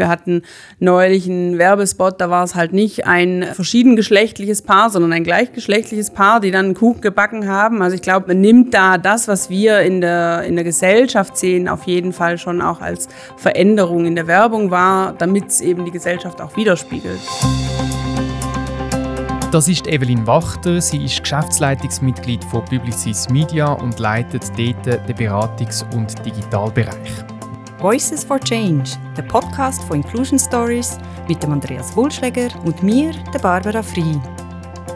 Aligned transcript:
Wir 0.00 0.08
hatten 0.08 0.42
neulich 0.78 1.28
einen 1.28 1.58
Werbespot, 1.58 2.22
da 2.22 2.30
war 2.30 2.42
es 2.42 2.54
halt 2.54 2.72
nicht 2.72 3.06
ein 3.06 3.44
verschiedengeschlechtliches 3.52 4.62
Paar, 4.62 4.88
sondern 4.88 5.12
ein 5.12 5.24
gleichgeschlechtliches 5.24 6.10
Paar, 6.10 6.40
die 6.40 6.50
dann 6.50 6.64
einen 6.64 6.74
Kuchen 6.74 7.02
gebacken 7.02 7.46
haben. 7.46 7.82
Also 7.82 7.96
ich 7.96 8.02
glaube, 8.02 8.28
man 8.28 8.40
nimmt 8.40 8.72
da 8.72 8.96
das, 8.96 9.28
was 9.28 9.50
wir 9.50 9.80
in 9.80 10.00
der, 10.00 10.44
in 10.44 10.54
der 10.54 10.64
Gesellschaft 10.64 11.36
sehen, 11.36 11.68
auf 11.68 11.84
jeden 11.84 12.14
Fall 12.14 12.38
schon 12.38 12.62
auch 12.62 12.80
als 12.80 13.08
Veränderung 13.36 14.06
in 14.06 14.14
der 14.14 14.26
Werbung 14.26 14.70
wahr, 14.70 15.14
damit 15.18 15.48
es 15.48 15.60
eben 15.60 15.84
die 15.84 15.90
Gesellschaft 15.90 16.40
auch 16.40 16.56
widerspiegelt. 16.56 17.20
Das 19.52 19.68
ist 19.68 19.86
Evelyn 19.86 20.26
Wachter. 20.26 20.80
Sie 20.80 21.04
ist 21.04 21.20
Geschäftsleitungsmitglied 21.20 22.42
von 22.44 22.64
Publicis 22.64 23.28
Media 23.28 23.72
und 23.72 23.98
leitet 23.98 24.44
dort 24.56 24.86
den 24.86 25.16
Beratungs- 25.16 25.84
und 25.94 26.24
Digitalbereich. 26.24 27.39
Voices 27.80 28.22
for 28.22 28.38
Change, 28.38 28.90
der 29.16 29.22
Podcast 29.22 29.82
von 29.84 30.02
Inclusion 30.02 30.38
Stories 30.38 30.98
mit 31.26 31.42
dem 31.42 31.52
Andreas 31.52 31.96
Wulschläger 31.96 32.50
und 32.66 32.82
mir, 32.82 33.14
der 33.32 33.38
Barbara 33.38 33.82
Frei. 33.82 34.20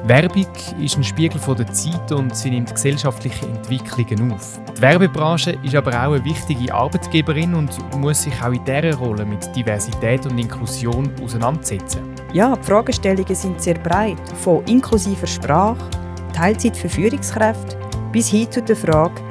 Werbung 0.05 0.47
ist 0.79 0.99
ein 0.99 1.03
Spiegel 1.03 1.41
der 1.41 1.73
Zeit 1.73 2.13
und 2.13 2.37
sie 2.37 2.51
nimmt 2.51 2.75
gesellschaftliche 2.75 3.47
Entwicklungen 3.47 4.33
auf. 4.33 4.61
Die 4.77 4.83
Werbebranche 4.83 5.57
ist 5.63 5.75
aber 5.75 5.93
auch 5.93 6.13
eine 6.13 6.25
wichtige 6.27 6.75
Arbeitgeberin 6.75 7.55
und 7.55 7.71
muss 7.97 8.25
sich 8.25 8.35
auch 8.43 8.53
in 8.53 8.63
dieser 8.67 8.95
Rolle 8.97 9.25
mit 9.25 9.57
Diversität 9.57 10.27
und 10.27 10.37
Inklusion 10.37 11.11
auseinandersetzen. 11.25 12.03
Ja, 12.35 12.55
die 12.55 12.65
Fragestellungen 12.65 13.35
sind 13.35 13.63
sehr 13.63 13.79
breit, 13.79 14.19
von 14.43 14.63
inklusiver 14.67 15.27
Sprache, 15.27 15.89
Teilzeit 16.35 16.77
für 16.77 16.91
Führungskräfte 16.91 17.79
bis 18.13 18.29
hin 18.29 18.51
zu 18.51 18.61
der 18.61 18.77
Frage, 18.77 19.23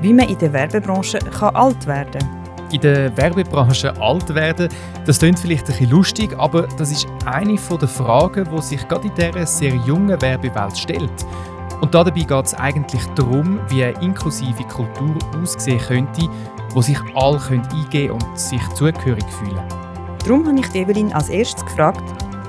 wie 0.00 0.14
man 0.14 0.30
in 0.30 0.38
der 0.38 0.54
Werbebranche 0.54 1.18
alt 1.54 1.86
werden 1.86 2.18
kann 2.18 2.41
in 2.72 2.80
der 2.80 3.16
Werbebranche 3.16 3.92
alt 4.00 4.34
werden. 4.34 4.68
Das 5.04 5.18
klingt 5.18 5.38
vielleicht 5.38 5.64
ein 5.64 5.72
bisschen 5.72 5.90
lustig, 5.90 6.34
aber 6.38 6.66
das 6.78 6.90
ist 6.90 7.06
eine 7.24 7.56
der 7.56 7.88
Fragen, 7.88 8.48
die 8.54 8.62
sich 8.62 8.86
gerade 8.88 9.08
in 9.08 9.14
dieser 9.14 9.46
sehr 9.46 9.74
jungen 9.74 10.20
Werbewelt 10.20 10.76
stellt. 10.76 11.12
Und 11.80 11.94
dabei 11.94 12.10
geht 12.10 12.46
es 12.46 12.54
eigentlich 12.54 13.04
darum, 13.16 13.58
wie 13.68 13.84
eine 13.84 14.00
inklusive 14.00 14.62
Kultur 14.64 15.16
aussehen 15.42 15.80
könnte, 15.80 16.28
wo 16.70 16.80
sich 16.80 16.98
alle 17.14 17.40
eingeben 17.50 18.12
und 18.12 18.38
sich 18.38 18.62
zugehörig 18.74 19.24
fühlen 19.38 19.62
Darum 20.24 20.46
habe 20.46 20.60
ich 20.60 20.74
Evelyn 20.74 21.12
als 21.12 21.28
erstes 21.28 21.64
gefragt, 21.64 22.04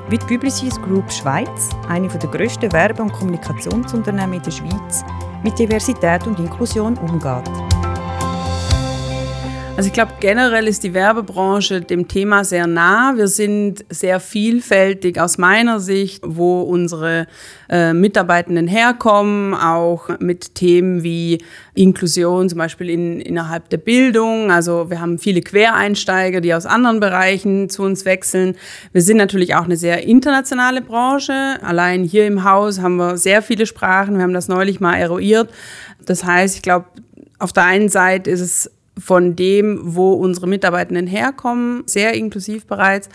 wie 0.09 0.17
die 0.19 0.25
Publicis 0.25 0.79
Group 0.79 1.11
Schweiz, 1.11 1.69
eine 1.89 2.07
der 2.07 2.29
grössten 2.29 2.71
Werbe- 2.71 3.01
und 3.01 3.11
Kommunikationsunternehmen 3.11 4.33
in 4.33 4.43
der 4.43 4.51
Schweiz, 4.51 5.03
mit 5.43 5.57
Diversität 5.57 6.27
und 6.27 6.37
Inklusion 6.37 6.95
umgeht. 6.97 7.72
Also 9.75 9.87
ich 9.87 9.93
glaube, 9.93 10.13
generell 10.19 10.67
ist 10.67 10.83
die 10.83 10.93
Werbebranche 10.93 11.81
dem 11.81 12.07
Thema 12.07 12.43
sehr 12.43 12.67
nah. 12.67 13.13
Wir 13.15 13.27
sind 13.27 13.83
sehr 13.89 14.19
vielfältig 14.19 15.19
aus 15.19 15.39
meiner 15.39 15.79
Sicht, 15.79 16.21
wo 16.23 16.61
unsere 16.61 17.25
äh, 17.69 17.91
Mitarbeitenden 17.91 18.67
herkommen, 18.67 19.55
auch 19.55 20.09
mit 20.19 20.53
Themen 20.53 21.01
wie 21.01 21.39
Inklusion, 21.73 22.49
zum 22.49 22.59
Beispiel 22.59 22.87
in, 22.87 23.19
innerhalb 23.19 23.69
der 23.69 23.77
Bildung. 23.77 24.51
Also 24.51 24.91
wir 24.91 25.01
haben 25.01 25.17
viele 25.17 25.41
Quereinsteiger, 25.41 26.39
die 26.39 26.53
aus 26.53 26.67
anderen 26.67 26.99
Bereichen 26.99 27.67
zu 27.67 27.81
uns 27.81 28.05
wechseln. 28.05 28.55
Wir 28.91 29.01
sind 29.01 29.17
natürlich 29.17 29.55
auch 29.55 29.65
eine 29.65 29.75
sehr 29.75 30.03
internationale 30.05 30.81
Branche. 30.81 31.57
Allein 31.63 32.03
hier 32.03 32.27
im 32.27 32.43
Haus 32.43 32.79
haben 32.79 32.97
wir 32.97 33.17
sehr 33.17 33.41
viele 33.41 33.65
Sprachen. 33.65 34.17
Wir 34.17 34.23
haben 34.23 34.35
das 34.35 34.47
neulich 34.47 34.79
mal 34.79 34.97
eruiert. 34.97 35.49
Das 36.05 36.23
heißt, 36.23 36.57
ich 36.57 36.61
glaube, 36.61 36.85
auf 37.39 37.53
der 37.53 37.65
einen 37.65 37.89
Seite 37.89 38.29
ist 38.29 38.39
es 38.39 38.71
von 38.97 39.35
dem, 39.35 39.79
wo 39.83 40.13
unsere 40.13 40.47
Mitarbeitenden 40.47 41.07
herkommen, 41.07 41.83
sehr 41.85 42.13
inklusiv 42.13 42.65
bereits. 42.67 43.09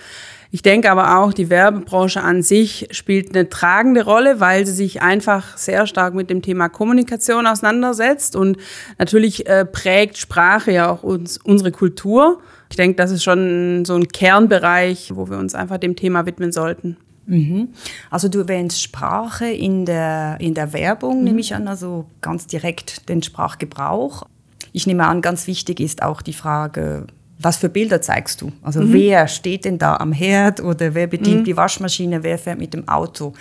Ich 0.51 0.63
denke 0.63 0.91
aber 0.91 1.19
auch, 1.19 1.35
die 1.35 1.51
Werbebranche 1.51 2.23
an 2.23 2.43
sich 2.43 2.89
spielt 2.91 3.35
eine 3.35 3.51
tragende 3.51 4.05
Rolle, 4.05 4.41
weil 4.41 4.65
sie 4.65 4.73
sich 4.73 5.03
einfach 5.03 5.59
sehr 5.59 5.87
stark 5.87 6.15
mit 6.15 6.31
dem 6.31 6.41
Thema 6.41 6.69
Kommunikation 6.69 7.47
auseinandersetzt 7.47 8.35
und 8.35 8.57
natürlich 8.99 9.47
äh, 9.47 9.67
prägt 9.67 10.17
Sprache 10.17 10.73
ja 10.73 10.91
auch 10.91 11.03
uns, 11.03 11.37
unsere 11.37 11.71
Kultur. 11.71 12.41
Ich 12.71 12.77
denke, 12.77 12.97
das 12.97 13.11
ist 13.11 13.25
schon 13.25 13.85
so 13.85 13.95
ein 13.95 14.09
Kernbereich, 14.09 15.13
wo 15.15 15.29
wir 15.29 15.37
uns 15.37 15.55
einfach 15.55 15.77
dem 15.77 15.97
Thema 15.97 16.25
widmen 16.25 16.51
sollten. 16.51 16.97
Mhm. 17.27 17.69
Also 18.11 18.29
du 18.29 18.39
erwähnst 18.39 18.83
Sprache 18.83 19.47
in 19.47 19.85
der, 19.85 20.39
in 20.41 20.55
der 20.55 20.73
Werbung, 20.73 21.19
mhm. 21.19 21.25
nehme 21.25 21.41
ich 21.41 21.55
an, 21.55 21.69
also 21.69 22.07
ganz 22.23 22.47
direkt 22.47 23.11
den 23.11 23.23
Sprachgebrauch. 23.23 24.25
Ich 24.73 24.87
nehme 24.87 25.07
an, 25.07 25.23
ganz 25.23 25.47
wichtig 25.47 25.81
ist 25.81 26.03
auch 26.03 26.23
die 26.23 26.33
Frage, 26.33 27.07
was 27.39 27.57
für 27.57 27.69
Bilder 27.69 28.03
zeigst 28.03 28.41
du? 28.41 28.53
Also 28.63 28.81
mhm. 28.81 28.93
wer 28.93 29.29
steht 29.29 29.65
denn 29.65 29.79
da 29.79 29.97
am 29.97 30.13
Herd 30.13 30.61
oder 30.61 30.95
wer 30.95 31.07
bedient 31.07 31.41
mhm. 31.41 31.45
die 31.45 31.57
Waschmaschine, 31.57 32.23
wer 32.23 32.39
fährt 32.39 32.59
mit 32.59 32.75
dem 32.75 32.89
Auto? 32.89 33.33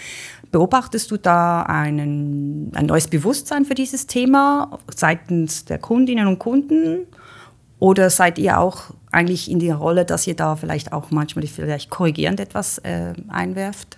Beobachtest 0.52 1.10
du 1.12 1.18
da 1.18 1.64
einen, 1.64 2.72
ein 2.76 2.86
neues 2.86 3.08
Bewusstsein 3.08 3.66
für 3.66 3.74
dieses 3.74 4.08
Thema 4.08 4.80
seitens 4.96 5.66
der 5.66 5.80
Kundinnen 5.80 6.28
und 6.28 6.40
Kunden? 6.40 7.08
Oder 7.80 8.10
seid 8.10 8.40
ihr 8.40 8.60
auch 8.60 8.84
eigentlich 9.12 9.52
in 9.52 9.60
der 9.60 9.76
Rolle, 9.76 10.06
dass 10.06 10.26
ihr 10.26 10.36
da 10.36 10.56
vielleicht 10.56 10.94
auch 10.94 11.12
manchmal 11.12 11.46
vielleicht 11.48 11.90
korrigierend 11.90 12.40
etwas 12.40 12.80
äh, 12.80 13.14
einwerft? 13.28 13.98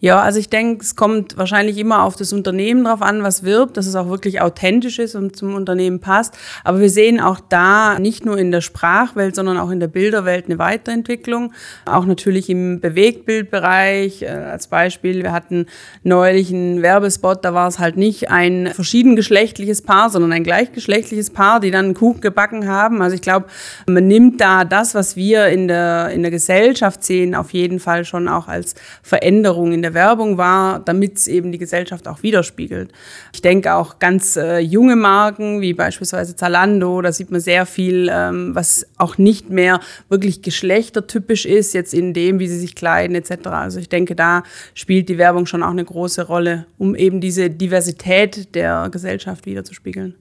Ja, 0.00 0.20
also 0.20 0.38
ich 0.38 0.50
denke, 0.50 0.82
es 0.82 0.96
kommt 0.96 1.38
wahrscheinlich 1.38 1.78
immer 1.78 2.02
auf 2.02 2.14
das 2.14 2.34
Unternehmen 2.34 2.84
drauf 2.84 3.00
an, 3.00 3.22
was 3.22 3.42
wirbt, 3.42 3.78
dass 3.78 3.86
es 3.86 3.94
auch 3.96 4.10
wirklich 4.10 4.42
authentisch 4.42 4.98
ist 4.98 5.14
und 5.14 5.34
zum 5.34 5.54
Unternehmen 5.54 6.00
passt. 6.00 6.36
Aber 6.62 6.80
wir 6.80 6.90
sehen 6.90 7.20
auch 7.20 7.40
da 7.40 7.98
nicht 7.98 8.26
nur 8.26 8.36
in 8.36 8.50
der 8.50 8.60
Sprachwelt, 8.60 9.34
sondern 9.34 9.56
auch 9.56 9.70
in 9.70 9.80
der 9.80 9.88
Bilderwelt 9.88 10.44
eine 10.44 10.58
Weiterentwicklung. 10.58 11.54
Auch 11.86 12.04
natürlich 12.04 12.50
im 12.50 12.80
Bewegtbildbereich. 12.80 14.22
Äh, 14.22 14.26
als 14.26 14.66
Beispiel, 14.66 15.22
wir 15.22 15.32
hatten 15.32 15.66
neulich 16.02 16.52
einen 16.52 16.82
Werbespot, 16.82 17.42
da 17.42 17.54
war 17.54 17.68
es 17.68 17.78
halt 17.78 17.96
nicht 17.96 18.30
ein 18.30 18.72
verschiedengeschlechtliches 18.74 19.80
Paar, 19.80 20.10
sondern 20.10 20.32
ein 20.32 20.44
gleichgeschlechtliches 20.44 21.30
Paar, 21.30 21.60
die 21.60 21.70
dann 21.70 21.86
einen 21.86 21.94
Kuchen 21.94 22.20
gebacken 22.20 22.68
haben. 22.68 23.00
Also 23.00 23.14
ich 23.14 23.22
glaube, 23.22 23.46
man 23.86 24.06
nimmt 24.06 24.38
da 24.38 24.64
das, 24.64 24.94
was 24.94 25.16
wir 25.16 25.46
in 25.46 25.66
der, 25.66 26.10
in 26.10 26.20
der 26.20 26.30
Gesellschaft 26.30 27.02
sehen, 27.04 27.34
auf 27.34 27.54
jeden 27.54 27.80
Fall 27.80 28.04
schon 28.04 28.28
auch 28.28 28.48
als 28.48 28.74
Veränderung 29.02 29.72
in 29.72 29.80
der 29.80 29.93
Werbung 29.94 30.38
war, 30.38 30.80
damit 30.80 31.16
es 31.16 31.26
eben 31.26 31.52
die 31.52 31.58
Gesellschaft 31.58 32.08
auch 32.08 32.22
widerspiegelt. 32.22 32.92
Ich 33.32 33.42
denke 33.42 33.74
auch 33.74 33.98
ganz 33.98 34.36
äh, 34.36 34.58
junge 34.58 34.96
Marken, 34.96 35.60
wie 35.60 35.72
beispielsweise 35.72 36.36
Zalando, 36.36 37.00
da 37.00 37.12
sieht 37.12 37.30
man 37.30 37.40
sehr 37.40 37.66
viel, 37.66 38.10
ähm, 38.12 38.54
was 38.54 38.86
auch 38.98 39.18
nicht 39.18 39.50
mehr 39.50 39.80
wirklich 40.08 40.42
geschlechtertypisch 40.42 41.46
ist, 41.46 41.74
jetzt 41.74 41.94
in 41.94 42.12
dem, 42.12 42.38
wie 42.38 42.48
sie 42.48 42.58
sich 42.58 42.74
kleiden 42.74 43.16
etc. 43.16 43.46
Also 43.46 43.78
ich 43.78 43.88
denke, 43.88 44.14
da 44.14 44.42
spielt 44.74 45.08
die 45.08 45.18
Werbung 45.18 45.46
schon 45.46 45.62
auch 45.62 45.70
eine 45.70 45.84
große 45.84 46.26
Rolle, 46.26 46.66
um 46.78 46.94
eben 46.94 47.20
diese 47.20 47.50
Diversität 47.50 48.54
der 48.54 48.88
Gesellschaft 48.90 49.46
wiederzuspiegeln. 49.46 50.14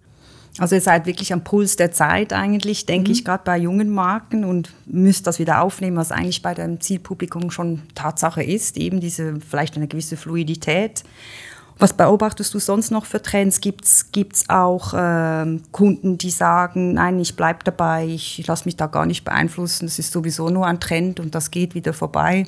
Also 0.59 0.75
ihr 0.75 0.81
seid 0.81 1.07
wirklich 1.07 1.33
am 1.33 1.43
Puls 1.43 1.77
der 1.77 1.91
Zeit 1.91 2.31
eigentlich, 2.31 2.85
denke 2.85 3.09
mhm. 3.09 3.13
ich, 3.13 3.25
gerade 3.25 3.43
bei 3.43 3.57
jungen 3.57 3.89
Marken 3.89 4.45
und 4.45 4.71
müsst 4.85 5.25
das 5.25 5.39
wieder 5.39 5.61
aufnehmen, 5.61 5.97
was 5.97 6.11
eigentlich 6.11 6.41
bei 6.43 6.53
dem 6.53 6.79
Zielpublikum 6.79 7.49
schon 7.49 7.81
Tatsache 7.95 8.43
ist, 8.43 8.77
eben 8.77 8.99
diese 8.99 9.39
vielleicht 9.39 9.75
eine 9.75 9.87
gewisse 9.87 10.15
Fluidität. 10.15 11.03
Was 11.79 11.93
beobachtest 11.93 12.53
du 12.53 12.59
sonst 12.59 12.91
noch 12.91 13.05
für 13.05 13.21
Trends? 13.21 13.59
Gibt 13.59 13.85
es 13.85 14.45
auch 14.47 14.93
äh, 14.93 15.59
Kunden, 15.71 16.19
die 16.19 16.29
sagen, 16.29 16.93
nein, 16.93 17.19
ich 17.19 17.35
bleibe 17.35 17.63
dabei, 17.63 18.05
ich 18.05 18.45
lasse 18.45 18.65
mich 18.65 18.75
da 18.75 18.85
gar 18.85 19.07
nicht 19.07 19.25
beeinflussen, 19.25 19.87
das 19.87 19.97
ist 19.97 20.11
sowieso 20.11 20.49
nur 20.49 20.67
ein 20.67 20.79
Trend 20.79 21.19
und 21.19 21.33
das 21.33 21.49
geht 21.49 21.73
wieder 21.73 21.93
vorbei? 21.93 22.45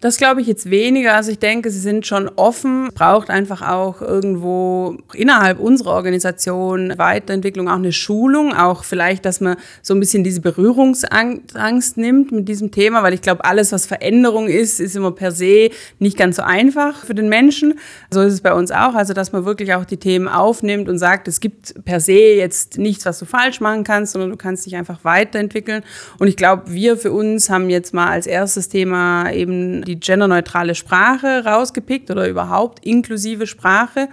Das 0.00 0.16
glaube 0.16 0.40
ich 0.40 0.46
jetzt 0.46 0.70
weniger. 0.70 1.14
Also 1.14 1.30
ich 1.30 1.38
denke, 1.38 1.70
sie 1.70 1.78
sind 1.78 2.06
schon 2.06 2.30
offen. 2.36 2.88
Braucht 2.94 3.28
einfach 3.28 3.60
auch 3.60 4.00
irgendwo 4.00 4.96
innerhalb 5.12 5.60
unserer 5.60 5.90
Organisation 5.90 6.94
Weiterentwicklung, 6.96 7.68
auch 7.68 7.74
eine 7.74 7.92
Schulung, 7.92 8.54
auch 8.54 8.84
vielleicht, 8.84 9.26
dass 9.26 9.42
man 9.42 9.56
so 9.82 9.92
ein 9.92 10.00
bisschen 10.00 10.24
diese 10.24 10.40
Berührungsangst 10.40 11.98
nimmt 11.98 12.32
mit 12.32 12.48
diesem 12.48 12.70
Thema, 12.70 13.02
weil 13.02 13.12
ich 13.12 13.20
glaube, 13.20 13.44
alles, 13.44 13.72
was 13.72 13.84
Veränderung 13.84 14.48
ist, 14.48 14.80
ist 14.80 14.96
immer 14.96 15.10
per 15.10 15.32
se 15.32 15.68
nicht 15.98 16.16
ganz 16.16 16.36
so 16.36 16.42
einfach 16.42 17.04
für 17.04 17.14
den 17.14 17.28
Menschen. 17.28 17.78
So 18.10 18.22
ist 18.22 18.32
es 18.32 18.40
bei 18.40 18.54
uns 18.54 18.70
auch. 18.70 18.94
Also, 18.94 19.12
dass 19.12 19.32
man 19.32 19.44
wirklich 19.44 19.74
auch 19.74 19.84
die 19.84 19.98
Themen 19.98 20.28
aufnimmt 20.28 20.88
und 20.88 20.96
sagt, 20.96 21.28
es 21.28 21.40
gibt 21.40 21.84
per 21.84 22.00
se 22.00 22.12
jetzt 22.12 22.78
nichts, 22.78 23.04
was 23.04 23.18
du 23.18 23.26
falsch 23.26 23.60
machen 23.60 23.84
kannst, 23.84 24.12
sondern 24.12 24.30
du 24.30 24.36
kannst 24.38 24.64
dich 24.64 24.76
einfach 24.76 25.04
weiterentwickeln. 25.04 25.82
Und 26.18 26.28
ich 26.28 26.36
glaube, 26.36 26.72
wir 26.72 26.96
für 26.96 27.12
uns 27.12 27.50
haben 27.50 27.68
jetzt 27.68 27.92
mal 27.92 28.08
als 28.08 28.26
erstes 28.26 28.70
Thema 28.70 29.30
eben 29.30 29.84
die 29.90 30.00
genderneutrale 30.00 30.74
Sprache 30.74 31.44
rausgepickt 31.44 32.10
oder 32.10 32.28
überhaupt 32.28 32.84
inklusive 32.84 33.46
Sprache. 33.46 34.08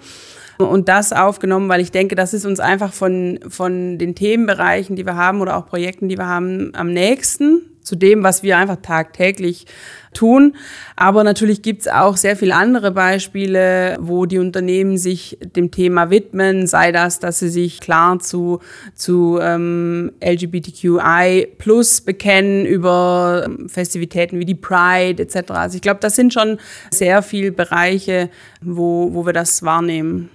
Und 0.57 0.89
das 0.89 1.13
aufgenommen, 1.13 1.69
weil 1.69 1.81
ich 1.81 1.91
denke, 1.91 2.15
das 2.15 2.33
ist 2.33 2.45
uns 2.45 2.59
einfach 2.59 2.91
von, 2.91 3.39
von 3.47 3.99
den 3.99 4.15
Themenbereichen, 4.15 4.95
die 4.95 5.05
wir 5.05 5.15
haben 5.15 5.41
oder 5.41 5.55
auch 5.55 5.67
Projekten, 5.67 6.09
die 6.09 6.17
wir 6.17 6.25
haben, 6.25 6.71
am 6.73 6.91
nächsten 6.91 7.61
zu 7.87 7.95
dem, 7.95 8.21
was 8.21 8.43
wir 8.43 8.57
einfach 8.57 8.77
tagtäglich 8.81 9.65
tun. 10.13 10.55
Aber 10.95 11.23
natürlich 11.23 11.61
gibt 11.61 11.81
es 11.81 11.87
auch 11.87 12.17
sehr 12.17 12.35
viele 12.35 12.55
andere 12.55 12.91
Beispiele, 12.91 13.97
wo 14.01 14.25
die 14.25 14.39
Unternehmen 14.39 14.97
sich 14.97 15.37
dem 15.55 15.71
Thema 15.71 16.09
widmen, 16.09 16.67
sei 16.67 16.91
das, 16.91 17.19
dass 17.19 17.39
sie 17.39 17.49
sich 17.49 17.79
klar 17.79 18.19
zu, 18.19 18.59
zu 18.93 19.39
ähm, 19.41 20.11
LGBTQI 20.21 21.47
plus 21.57 22.01
bekennen 22.01 22.65
über 22.65 23.43
ähm, 23.45 23.69
Festivitäten 23.69 24.39
wie 24.39 24.45
die 24.45 24.55
Pride 24.55 25.23
etc. 25.23 25.51
Also 25.51 25.75
ich 25.75 25.81
glaube, 25.81 25.99
das 26.01 26.15
sind 26.15 26.33
schon 26.33 26.59
sehr 26.91 27.21
viele 27.21 27.51
Bereiche, 27.51 28.29
wo, 28.61 29.13
wo 29.13 29.25
wir 29.25 29.33
das 29.33 29.63
wahrnehmen. 29.63 30.29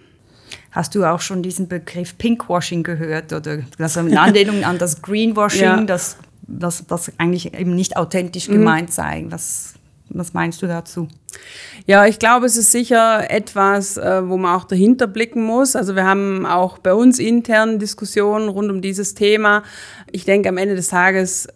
Hast 0.71 0.95
du 0.95 1.05
auch 1.05 1.21
schon 1.21 1.43
diesen 1.43 1.69
Begriff 1.69 2.17
Pinkwashing 2.17 2.83
gehört 2.83 3.31
oder 3.35 3.59
also 3.79 4.01
in 4.01 4.17
Anlehnung 4.17 4.65
an 4.65 4.79
das 4.79 5.03
Greenwashing, 5.03 5.63
ja. 5.63 5.85
das, 5.85 6.17
das, 6.43 6.85
das 6.87 7.13
eigentlich 7.19 7.55
eben 7.55 7.75
nicht 7.75 7.97
authentisch 7.97 8.49
mhm. 8.49 8.55
gemeint 8.55 8.93
sei? 8.93 9.27
Was, 9.29 9.75
was 10.09 10.35
meinst 10.35 10.63
du 10.63 10.67
dazu? 10.67 11.09
Ja, 11.87 12.07
ich 12.07 12.19
glaube, 12.19 12.47
es 12.47 12.57
ist 12.57 12.73
sicher 12.73 13.31
etwas, 13.31 13.97
äh, 13.97 14.29
wo 14.29 14.37
man 14.37 14.55
auch 14.57 14.65
dahinter 14.65 15.07
blicken 15.07 15.43
muss. 15.43 15.75
Also 15.75 15.97
wir 15.97 16.05
haben 16.05 16.47
auch 16.47 16.79
bei 16.79 16.95
uns 16.95 17.19
intern 17.19 17.79
Diskussionen 17.79 18.49
rund 18.49 18.71
um 18.71 18.83
dieses 18.83 19.15
Thema. 19.15 19.63
Ich 20.11 20.25
denke, 20.25 20.49
am 20.49 20.59
Ende 20.59 20.75
des 20.75 20.89
Tages 20.89 21.49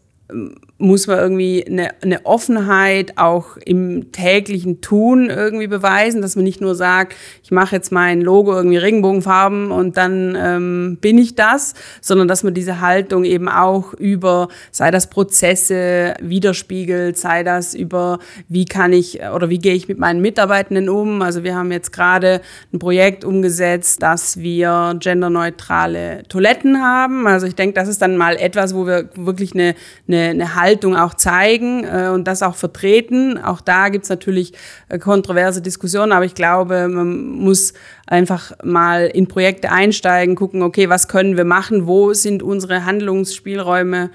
muss 0.78 1.06
man 1.06 1.18
irgendwie 1.18 1.64
eine, 1.66 1.90
eine 2.02 2.26
Offenheit 2.26 3.16
auch 3.16 3.56
im 3.64 4.10
täglichen 4.12 4.80
Tun 4.80 5.30
irgendwie 5.30 5.68
beweisen, 5.68 6.20
dass 6.20 6.34
man 6.34 6.44
nicht 6.44 6.60
nur 6.60 6.74
sagt, 6.74 7.14
ich 7.44 7.50
mache 7.50 7.76
jetzt 7.76 7.92
mein 7.92 8.20
Logo 8.20 8.52
irgendwie 8.52 8.76
Regenbogenfarben 8.76 9.70
und 9.70 9.96
dann 9.96 10.36
ähm, 10.36 10.98
bin 11.00 11.16
ich 11.16 11.36
das, 11.36 11.74
sondern 12.00 12.26
dass 12.26 12.42
man 12.42 12.54
diese 12.54 12.80
Haltung 12.80 13.24
eben 13.24 13.48
auch 13.48 13.94
über, 13.94 14.48
sei 14.72 14.90
das 14.90 15.08
Prozesse 15.08 16.14
widerspiegelt, 16.20 17.16
sei 17.16 17.44
das 17.44 17.74
über, 17.74 18.18
wie 18.48 18.64
kann 18.64 18.92
ich 18.92 19.20
oder 19.34 19.48
wie 19.48 19.58
gehe 19.58 19.74
ich 19.74 19.86
mit 19.86 19.98
meinen 19.98 20.20
Mitarbeitenden 20.20 20.88
um. 20.88 21.22
Also 21.22 21.44
wir 21.44 21.54
haben 21.54 21.70
jetzt 21.70 21.92
gerade 21.92 22.40
ein 22.72 22.80
Projekt 22.80 23.24
umgesetzt, 23.24 24.02
dass 24.02 24.38
wir 24.38 24.96
genderneutrale 24.98 26.24
Toiletten 26.28 26.82
haben. 26.82 27.26
Also 27.28 27.46
ich 27.46 27.54
denke, 27.54 27.74
das 27.74 27.88
ist 27.88 28.02
dann 28.02 28.16
mal 28.16 28.36
etwas, 28.36 28.74
wo 28.74 28.86
wir 28.86 29.08
wirklich 29.14 29.54
eine, 29.54 29.74
eine, 30.08 30.15
eine 30.18 30.54
Haltung 30.54 30.96
auch 30.96 31.14
zeigen 31.14 31.84
äh, 31.84 32.08
und 32.12 32.24
das 32.24 32.42
auch 32.42 32.54
vertreten. 32.54 33.38
Auch 33.38 33.60
da 33.60 33.88
gibt 33.88 34.04
es 34.04 34.10
natürlich 34.10 34.52
äh, 34.88 34.98
kontroverse 34.98 35.62
Diskussionen, 35.62 36.12
aber 36.12 36.24
ich 36.24 36.34
glaube, 36.34 36.88
man 36.88 37.30
muss 37.30 37.72
einfach 38.06 38.52
mal 38.64 39.06
in 39.06 39.26
Projekte 39.26 39.70
einsteigen, 39.70 40.34
gucken, 40.34 40.62
okay, 40.62 40.88
was 40.88 41.08
können 41.08 41.36
wir 41.36 41.44
machen, 41.44 41.86
wo 41.86 42.12
sind 42.12 42.42
unsere 42.42 42.84
Handlungsspielräume 42.84 44.10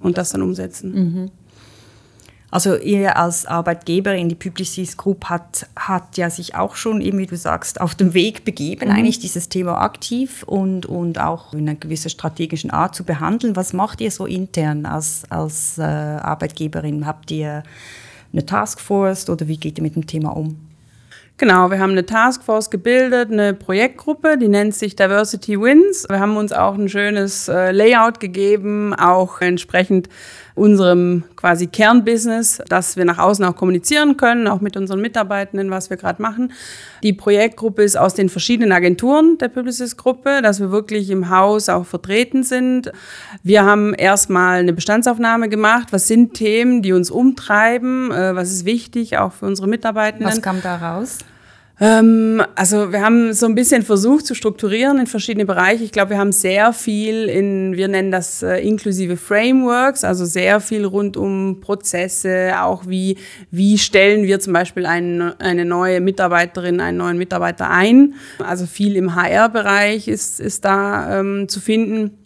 und 0.00 0.18
das 0.18 0.30
dann 0.30 0.42
umsetzen. 0.42 0.92
Mhm. 0.92 1.30
Also 2.54 2.76
ihr 2.76 3.16
als 3.16 3.46
Arbeitgeberin, 3.46 4.28
die 4.28 4.36
Publicis 4.36 4.96
Group 4.96 5.24
hat, 5.24 5.66
hat 5.74 6.16
ja 6.16 6.30
sich 6.30 6.54
auch 6.54 6.76
schon, 6.76 7.00
eben 7.00 7.18
wie 7.18 7.26
du 7.26 7.36
sagst, 7.36 7.80
auf 7.80 7.96
dem 7.96 8.14
Weg 8.14 8.44
begeben, 8.44 8.90
mhm. 8.90 8.94
eigentlich 8.94 9.18
dieses 9.18 9.48
Thema 9.48 9.80
aktiv 9.80 10.44
und, 10.44 10.86
und 10.86 11.18
auch 11.18 11.52
in 11.52 11.68
einer 11.68 11.74
gewissen 11.74 12.10
strategischen 12.10 12.70
Art 12.70 12.94
zu 12.94 13.02
behandeln. 13.02 13.56
Was 13.56 13.72
macht 13.72 14.00
ihr 14.00 14.12
so 14.12 14.24
intern 14.24 14.86
als, 14.86 15.24
als 15.30 15.78
äh, 15.78 15.82
Arbeitgeberin? 15.82 17.08
Habt 17.08 17.32
ihr 17.32 17.64
eine 18.32 18.46
Taskforce 18.46 19.28
oder 19.30 19.48
wie 19.48 19.56
geht 19.56 19.78
ihr 19.78 19.82
mit 19.82 19.96
dem 19.96 20.06
Thema 20.06 20.36
um? 20.36 20.56
Genau, 21.36 21.72
wir 21.72 21.80
haben 21.80 21.90
eine 21.90 22.06
Taskforce 22.06 22.70
gebildet, 22.70 23.32
eine 23.32 23.54
Projektgruppe, 23.54 24.38
die 24.38 24.46
nennt 24.46 24.76
sich 24.76 24.94
Diversity 24.94 25.60
Wins. 25.60 26.06
Wir 26.08 26.20
haben 26.20 26.36
uns 26.36 26.52
auch 26.52 26.74
ein 26.74 26.88
schönes 26.88 27.48
äh, 27.48 27.72
Layout 27.72 28.20
gegeben, 28.20 28.94
auch 28.94 29.40
entsprechend 29.40 30.08
unserem 30.54 31.24
quasi 31.34 31.66
Kernbusiness, 31.66 32.62
dass 32.68 32.96
wir 32.96 33.04
nach 33.04 33.18
außen 33.18 33.44
auch 33.44 33.56
kommunizieren 33.56 34.16
können, 34.16 34.46
auch 34.46 34.60
mit 34.60 34.76
unseren 34.76 35.00
Mitarbeitenden, 35.00 35.70
was 35.70 35.90
wir 35.90 35.96
gerade 35.96 36.22
machen. 36.22 36.52
Die 37.02 37.12
Projektgruppe 37.12 37.82
ist 37.82 37.96
aus 37.96 38.14
den 38.14 38.28
verschiedenen 38.28 38.70
Agenturen 38.70 39.36
der 39.38 39.48
Publicis-Gruppe, 39.48 40.42
dass 40.42 40.60
wir 40.60 40.70
wirklich 40.70 41.10
im 41.10 41.28
Haus 41.28 41.68
auch 41.68 41.84
vertreten 41.84 42.44
sind. 42.44 42.92
Wir 43.42 43.64
haben 43.64 43.94
erstmal 43.94 44.60
eine 44.60 44.72
Bestandsaufnahme 44.72 45.48
gemacht. 45.48 45.88
Was 45.90 46.06
sind 46.06 46.34
Themen, 46.34 46.82
die 46.82 46.92
uns 46.92 47.10
umtreiben? 47.10 48.12
Äh, 48.12 48.36
was 48.36 48.52
ist 48.52 48.64
wichtig 48.64 49.18
auch 49.18 49.32
für 49.32 49.46
unsere 49.46 49.66
Mitarbeitenden? 49.66 50.28
Was 50.28 50.40
kam 50.40 50.62
da 50.62 50.76
raus? 50.76 51.18
Ähm, 51.80 52.40
also 52.54 52.92
wir 52.92 53.00
haben 53.02 53.32
so 53.32 53.46
ein 53.46 53.56
bisschen 53.56 53.82
versucht 53.82 54.26
zu 54.26 54.34
strukturieren 54.34 54.98
in 54.98 55.06
verschiedene 55.06 55.44
Bereiche. 55.44 55.82
Ich 55.82 55.90
glaube, 55.90 56.10
wir 56.10 56.18
haben 56.18 56.30
sehr 56.30 56.72
viel 56.72 57.28
in, 57.28 57.76
wir 57.76 57.88
nennen 57.88 58.12
das 58.12 58.42
äh, 58.42 58.58
inklusive 58.58 59.16
Frameworks, 59.16 60.04
also 60.04 60.24
sehr 60.24 60.60
viel 60.60 60.84
rund 60.84 61.16
um 61.16 61.60
Prozesse, 61.60 62.52
auch 62.60 62.86
wie, 62.86 63.18
wie 63.50 63.78
stellen 63.78 64.22
wir 64.22 64.38
zum 64.38 64.52
Beispiel 64.52 64.86
einen, 64.86 65.20
eine 65.40 65.64
neue 65.64 66.00
Mitarbeiterin, 66.00 66.80
einen 66.80 66.98
neuen 66.98 67.18
Mitarbeiter 67.18 67.70
ein. 67.70 68.14
Also 68.38 68.66
viel 68.66 68.94
im 68.94 69.16
HR-Bereich 69.16 70.06
ist, 70.06 70.38
ist 70.40 70.64
da 70.64 71.18
ähm, 71.18 71.48
zu 71.48 71.60
finden. 71.60 72.23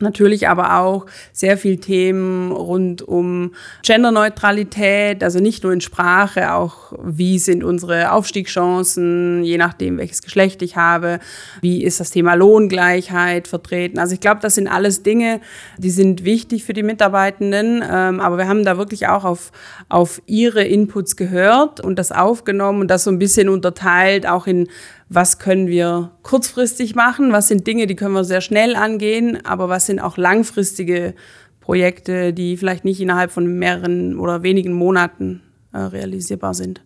Natürlich 0.00 0.48
aber 0.48 0.78
auch 0.78 1.06
sehr 1.32 1.58
viel 1.58 1.78
Themen 1.78 2.52
rund 2.52 3.02
um 3.02 3.52
Genderneutralität, 3.82 5.22
also 5.24 5.40
nicht 5.40 5.64
nur 5.64 5.72
in 5.72 5.80
Sprache, 5.80 6.52
auch 6.52 6.92
wie 7.02 7.38
sind 7.38 7.64
unsere 7.64 8.12
Aufstiegschancen, 8.12 9.42
je 9.44 9.58
nachdem, 9.58 9.98
welches 9.98 10.22
Geschlecht 10.22 10.62
ich 10.62 10.76
habe, 10.76 11.18
wie 11.60 11.82
ist 11.82 12.00
das 12.00 12.10
Thema 12.10 12.34
Lohngleichheit 12.34 13.48
vertreten. 13.48 13.98
Also 13.98 14.14
ich 14.14 14.20
glaube, 14.20 14.40
das 14.40 14.54
sind 14.54 14.68
alles 14.68 15.02
Dinge, 15.02 15.40
die 15.78 15.90
sind 15.90 16.24
wichtig 16.24 16.64
für 16.64 16.72
die 16.72 16.82
Mitarbeitenden, 16.82 17.82
ähm, 17.88 18.20
aber 18.20 18.38
wir 18.38 18.48
haben 18.48 18.64
da 18.64 18.78
wirklich 18.78 19.08
auch 19.08 19.24
auf, 19.24 19.52
auf 19.88 20.22
ihre 20.26 20.64
Inputs 20.64 21.16
gehört 21.16 21.80
und 21.80 21.98
das 21.98 22.12
aufgenommen 22.12 22.82
und 22.82 22.88
das 22.88 23.04
so 23.04 23.10
ein 23.10 23.18
bisschen 23.18 23.48
unterteilt, 23.48 24.26
auch 24.26 24.46
in 24.46 24.68
was 25.08 25.38
können 25.38 25.68
wir 25.68 26.12
kurzfristig 26.22 26.94
machen, 26.94 27.32
was 27.32 27.48
sind 27.48 27.66
Dinge, 27.66 27.86
die 27.86 27.96
können 27.96 28.14
wir 28.14 28.24
sehr 28.24 28.40
schnell 28.40 28.76
angehen, 28.76 29.44
aber 29.44 29.68
was 29.68 29.86
sind 29.86 30.00
auch 30.00 30.16
langfristige 30.16 31.14
Projekte, 31.60 32.32
die 32.32 32.56
vielleicht 32.56 32.84
nicht 32.84 33.00
innerhalb 33.00 33.30
von 33.30 33.46
mehreren 33.58 34.18
oder 34.18 34.42
wenigen 34.42 34.72
Monaten 34.72 35.42
äh, 35.72 35.78
realisierbar 35.78 36.54
sind. 36.54 36.82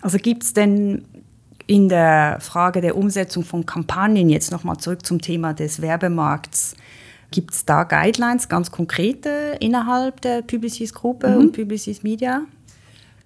Also 0.00 0.18
gibt 0.18 0.42
es 0.42 0.52
denn 0.52 1.04
in 1.66 1.88
der 1.88 2.38
Frage 2.40 2.80
der 2.80 2.96
Umsetzung 2.96 3.42
von 3.42 3.64
Kampagnen, 3.64 4.28
jetzt 4.28 4.50
nochmal 4.50 4.76
zurück 4.76 5.06
zum 5.06 5.20
Thema 5.20 5.54
des 5.54 5.80
Werbemarkts, 5.80 6.76
gibt 7.30 7.52
es 7.52 7.64
da 7.64 7.84
Guidelines, 7.84 8.48
ganz 8.48 8.70
konkrete 8.70 9.56
innerhalb 9.60 10.20
der 10.20 10.42
Publicis-Gruppe 10.42 11.30
mhm. 11.30 11.36
und 11.36 11.52
Publicis 11.52 12.02
Media? 12.02 12.42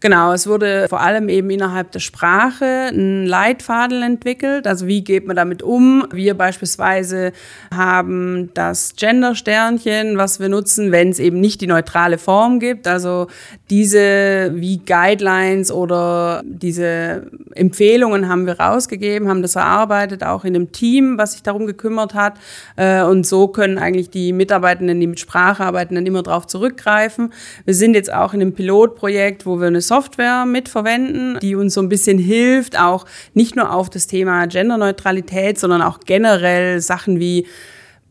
Genau, 0.00 0.32
es 0.32 0.46
wurde 0.46 0.86
vor 0.88 1.00
allem 1.00 1.28
eben 1.28 1.50
innerhalb 1.50 1.90
der 1.90 1.98
Sprache 1.98 2.90
ein 2.92 3.26
Leitfaden 3.26 4.00
entwickelt. 4.04 4.68
Also 4.68 4.86
wie 4.86 5.02
geht 5.02 5.26
man 5.26 5.34
damit 5.34 5.60
um? 5.60 6.06
Wir 6.12 6.34
beispielsweise 6.34 7.32
haben 7.74 8.50
das 8.54 8.94
Gender-Sternchen, 8.94 10.16
was 10.16 10.38
wir 10.38 10.48
nutzen, 10.48 10.92
wenn 10.92 11.08
es 11.08 11.18
eben 11.18 11.40
nicht 11.40 11.60
die 11.60 11.66
neutrale 11.66 12.16
Form 12.18 12.60
gibt. 12.60 12.86
Also 12.86 13.26
diese 13.70 14.52
wie 14.54 14.78
Guidelines 14.78 15.72
oder 15.72 16.44
diese 16.44 17.26
Empfehlungen 17.56 18.28
haben 18.28 18.46
wir 18.46 18.60
rausgegeben, 18.60 19.28
haben 19.28 19.42
das 19.42 19.56
erarbeitet, 19.56 20.22
auch 20.22 20.44
in 20.44 20.54
einem 20.54 20.70
Team, 20.70 21.18
was 21.18 21.32
sich 21.32 21.42
darum 21.42 21.66
gekümmert 21.66 22.14
hat. 22.14 22.34
Äh, 22.76 23.02
und 23.02 23.26
so 23.26 23.48
können 23.48 23.78
eigentlich 23.78 24.10
die 24.10 24.32
Mitarbeitenden, 24.32 25.00
die 25.00 25.08
mit 25.08 25.18
Sprache 25.18 25.64
arbeiten, 25.64 25.96
dann 25.96 26.06
immer 26.06 26.22
darauf 26.22 26.46
zurückgreifen. 26.46 27.32
Wir 27.64 27.74
sind 27.74 27.94
jetzt 27.94 28.12
auch 28.12 28.32
in 28.32 28.40
einem 28.40 28.52
Pilotprojekt, 28.52 29.44
wo 29.44 29.58
wir 29.58 29.66
eine 29.66 29.87
Software 29.88 30.46
mitverwenden, 30.46 31.38
die 31.40 31.56
uns 31.56 31.74
so 31.74 31.82
ein 31.82 31.88
bisschen 31.88 32.18
hilft, 32.18 32.78
auch 32.78 33.06
nicht 33.34 33.56
nur 33.56 33.72
auf 33.72 33.90
das 33.90 34.06
Thema 34.06 34.46
Genderneutralität, 34.46 35.58
sondern 35.58 35.82
auch 35.82 36.00
generell 36.00 36.80
Sachen 36.80 37.18
wie 37.18 37.46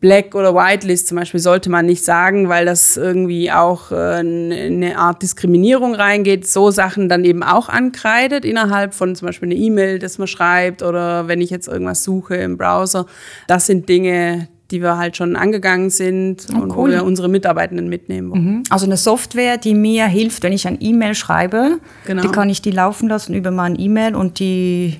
Black 0.00 0.36
oder 0.36 0.54
Whitelist 0.54 1.08
zum 1.08 1.16
Beispiel 1.16 1.40
sollte 1.40 1.70
man 1.70 1.84
nicht 1.84 2.04
sagen, 2.04 2.48
weil 2.48 2.64
das 2.64 2.96
irgendwie 2.96 3.50
auch 3.50 3.90
äh, 3.90 3.94
eine 3.94 4.96
Art 4.96 5.22
Diskriminierung 5.22 5.94
reingeht. 5.94 6.46
So 6.46 6.70
Sachen 6.70 7.08
dann 7.08 7.24
eben 7.24 7.42
auch 7.42 7.68
ankreidet 7.68 8.44
innerhalb 8.44 8.94
von 8.94 9.16
zum 9.16 9.26
Beispiel 9.26 9.48
eine 9.48 9.56
E-Mail, 9.56 9.98
das 9.98 10.18
man 10.18 10.28
schreibt 10.28 10.82
oder 10.82 11.26
wenn 11.26 11.40
ich 11.40 11.50
jetzt 11.50 11.66
irgendwas 11.66 12.04
suche 12.04 12.36
im 12.36 12.56
Browser. 12.56 13.06
Das 13.48 13.66
sind 13.66 13.88
Dinge, 13.88 14.48
die 14.70 14.82
wir 14.82 14.98
halt 14.98 15.16
schon 15.16 15.34
angegangen 15.36 15.90
sind 15.90 16.46
oh, 16.52 16.60
und 16.60 16.70
cool. 16.70 16.76
wo 16.76 16.86
wir 16.88 17.04
unsere 17.04 17.28
Mitarbeitenden 17.28 17.88
mitnehmen 17.88 18.30
wollen. 18.30 18.44
Mhm. 18.44 18.62
Also 18.68 18.86
eine 18.86 18.96
Software, 18.96 19.56
die 19.56 19.74
mir 19.74 20.06
hilft, 20.06 20.42
wenn 20.42 20.52
ich 20.52 20.66
ein 20.66 20.78
E-Mail 20.80 21.14
schreibe, 21.14 21.78
genau. 22.06 22.22
die 22.22 22.28
kann 22.28 22.50
ich 22.50 22.60
die 22.60 22.70
laufen 22.70 23.08
lassen 23.08 23.34
über 23.34 23.50
mein 23.50 23.78
E-Mail 23.78 24.14
und 24.14 24.38
die 24.38 24.98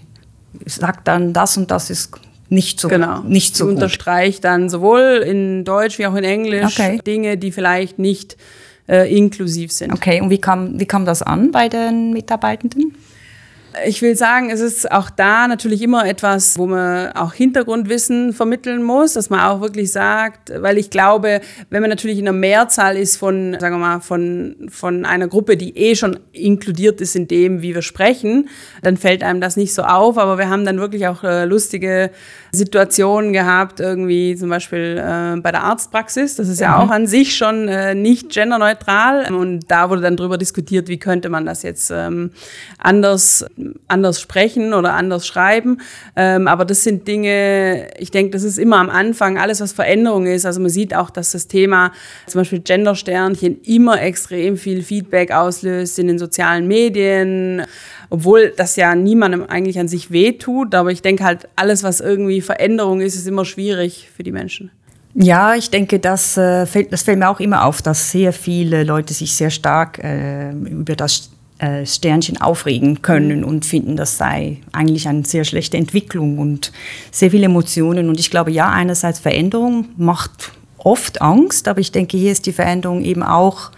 sagt 0.65 1.07
dann, 1.07 1.33
das 1.33 1.57
und 1.57 1.71
das 1.71 1.91
ist 1.91 2.13
nicht 2.49 2.81
so, 2.81 2.89
genau. 2.89 3.21
nicht 3.21 3.57
so 3.57 3.65
die 3.65 3.69
gut. 3.69 3.75
unterstreicht 3.77 4.45
dann 4.45 4.71
sowohl 4.71 5.23
in 5.27 5.65
Deutsch 5.65 5.99
wie 5.99 6.07
auch 6.07 6.15
in 6.15 6.25
Englisch 6.25 6.79
okay. 6.79 6.99
Dinge, 7.07 7.37
die 7.37 7.53
vielleicht 7.53 7.99
nicht 7.99 8.39
äh, 8.89 9.15
inklusiv 9.15 9.71
sind. 9.71 9.93
Okay, 9.93 10.23
und 10.23 10.31
wie 10.31 10.41
kam, 10.41 10.81
wie 10.81 10.87
kam 10.87 11.05
das 11.05 11.23
an 11.23 11.51
bei 11.51 11.69
den 11.69 12.13
Mitarbeitenden? 12.13 12.95
Ich 13.87 14.03
will 14.03 14.17
sagen, 14.17 14.51
es 14.51 14.61
ist 14.61 14.91
auch 14.91 15.11
da 15.11 15.49
natürlich 15.49 15.83
immer 15.83 16.07
etwas, 16.07 16.59
wo 16.59 16.67
man 16.67 17.13
auch 17.13 17.33
Hintergrundwissen 17.33 18.33
vermitteln 18.33 18.83
muss, 18.83 19.15
dass 19.15 19.31
man 19.31 19.41
auch 19.41 19.61
wirklich 19.61 19.93
sagt, 19.93 20.53
weil 20.63 20.79
ich 20.79 20.91
glaube, 20.91 21.41
wenn 21.71 21.81
man 21.81 21.91
natürlich 21.91 22.19
in 22.19 22.29
einer 22.29 22.37
Mehrzahl 22.37 22.97
ist 22.97 23.17
von, 23.17 23.57
sagen 23.59 23.77
wir 23.77 23.87
mal, 23.87 24.01
von, 24.01 24.69
von 24.71 25.05
einer 25.05 25.29
Gruppe, 25.29 25.57
die 25.57 25.77
eh 25.77 25.95
schon 25.95 26.19
inkludiert 26.33 27.01
ist 27.01 27.17
in 27.17 27.29
dem, 27.29 27.63
wie 27.63 27.75
wir 27.75 27.83
sprechen, 27.83 28.49
dann 28.83 28.97
fällt 28.97 29.23
einem 29.23 29.41
das 29.41 29.57
nicht 29.57 29.75
so 29.75 29.83
auf. 29.83 30.19
Aber 30.19 30.39
wir 30.39 30.49
haben 30.49 30.65
dann 30.65 30.79
wirklich 30.79 31.07
auch 31.07 31.25
äh, 31.25 31.45
lustige 31.45 32.11
Situationen 32.53 33.33
gehabt, 33.33 33.81
irgendwie 33.81 34.37
zum 34.37 34.49
Beispiel 34.49 34.99
äh, 34.99 35.41
bei 35.41 35.53
der 35.53 35.65
Arztpraxis. 35.65 36.37
Das 36.37 36.49
ist 36.49 36.61
ja 36.61 36.71
mhm. 36.71 36.75
auch 36.77 36.91
an 36.91 37.07
sich 37.07 37.37
schon 37.37 37.69
äh, 37.69 37.95
nicht 37.95 38.31
genderneutral. 38.31 39.33
Und 39.33 39.71
da 39.71 39.91
wurde 39.91 40.03
dann 40.03 40.17
drüber 40.17 40.39
diskutiert, 40.39 40.89
wie 40.89 40.99
könnte 40.99 41.29
man 41.29 41.45
das 41.45 41.63
jetzt 41.63 41.91
ähm, 41.95 42.31
anders, 42.79 43.45
anders 43.87 44.21
sprechen 44.21 44.73
oder 44.73 44.95
anders 44.95 45.27
schreiben. 45.27 45.79
Ähm, 46.17 46.49
aber 46.49 46.65
das 46.65 46.85
sind 46.85 47.07
Dinge, 47.07 47.89
ich 47.99 48.11
denke, 48.11 48.31
das 48.31 48.43
ist 48.43 48.59
immer 48.59 48.79
am 48.79 48.91
Anfang 48.91 49.39
alles, 49.39 49.61
was 49.61 49.73
Veränderung 49.73 50.27
ist. 50.27 50.47
Also 50.47 50.61
man 50.61 50.71
sieht 50.71 50.95
auch, 50.95 51.11
dass 51.11 51.33
das 51.33 51.49
Thema 51.49 51.93
zum 52.27 52.41
Beispiel 52.41 52.61
Gendersternchen 52.61 53.61
immer 53.63 54.01
extrem 54.01 54.57
viel 54.57 54.83
Feedback 54.83 55.33
auslöst 55.33 55.99
in 55.99 56.09
den 56.09 56.19
sozialen 56.19 56.67
Medien 56.67 57.63
obwohl 58.11 58.53
das 58.57 58.77
ja 58.77 58.95
niemandem 58.95 59.45
eigentlich 59.45 59.79
an 59.79 59.89
sich 59.89 60.11
wehtut. 60.11 60.75
Aber 60.75 60.91
ich 60.91 61.03
denke 61.03 61.25
halt, 61.25 61.49
alles, 61.57 61.83
was 61.83 62.01
irgendwie 62.01 62.41
Veränderung 62.41 63.01
ist, 63.01 63.15
ist 63.15 63.27
immer 63.27 63.45
schwierig 63.45 64.09
für 64.15 64.23
die 64.23 64.33
Menschen. 64.33 64.71
Ja, 65.15 65.55
ich 65.55 65.71
denke, 65.71 65.99
das, 65.99 66.37
äh, 66.37 66.67
fällt, 66.67 66.93
das 66.93 67.03
fällt 67.03 67.19
mir 67.19 67.29
auch 67.29 67.41
immer 67.41 67.65
auf, 67.65 67.83
dass 67.83 68.13
sehr 68.13 68.33
viele 68.33 68.85
Leute 68.85 69.15
sich 69.15 69.35
sehr 69.35 69.51
stark 69.51 69.99
äh, 69.99 70.53
über 70.53 70.95
das 70.95 71.31
äh, 71.59 71.85
Sternchen 71.85 72.41
aufregen 72.41 73.03
können 73.03 73.43
und 73.43 73.67
finden, 73.67 73.97
das 73.97 74.17
sei 74.17 74.59
eigentlich 74.71 75.09
eine 75.09 75.25
sehr 75.25 75.43
schlechte 75.43 75.77
Entwicklung 75.77 76.39
und 76.39 76.73
sehr 77.11 77.33
viele 77.33 77.47
Emotionen. 77.47 78.09
Und 78.09 78.21
ich 78.21 78.31
glaube, 78.31 78.53
ja, 78.53 78.71
einerseits 78.71 79.19
Veränderung 79.19 79.87
macht 79.97 80.53
oft 80.77 81.21
Angst, 81.21 81.67
aber 81.67 81.81
ich 81.81 81.91
denke, 81.91 82.17
hier 82.17 82.31
ist 82.31 82.47
die 82.47 82.53
Veränderung 82.53 83.03
eben 83.03 83.25
auch 83.25 83.73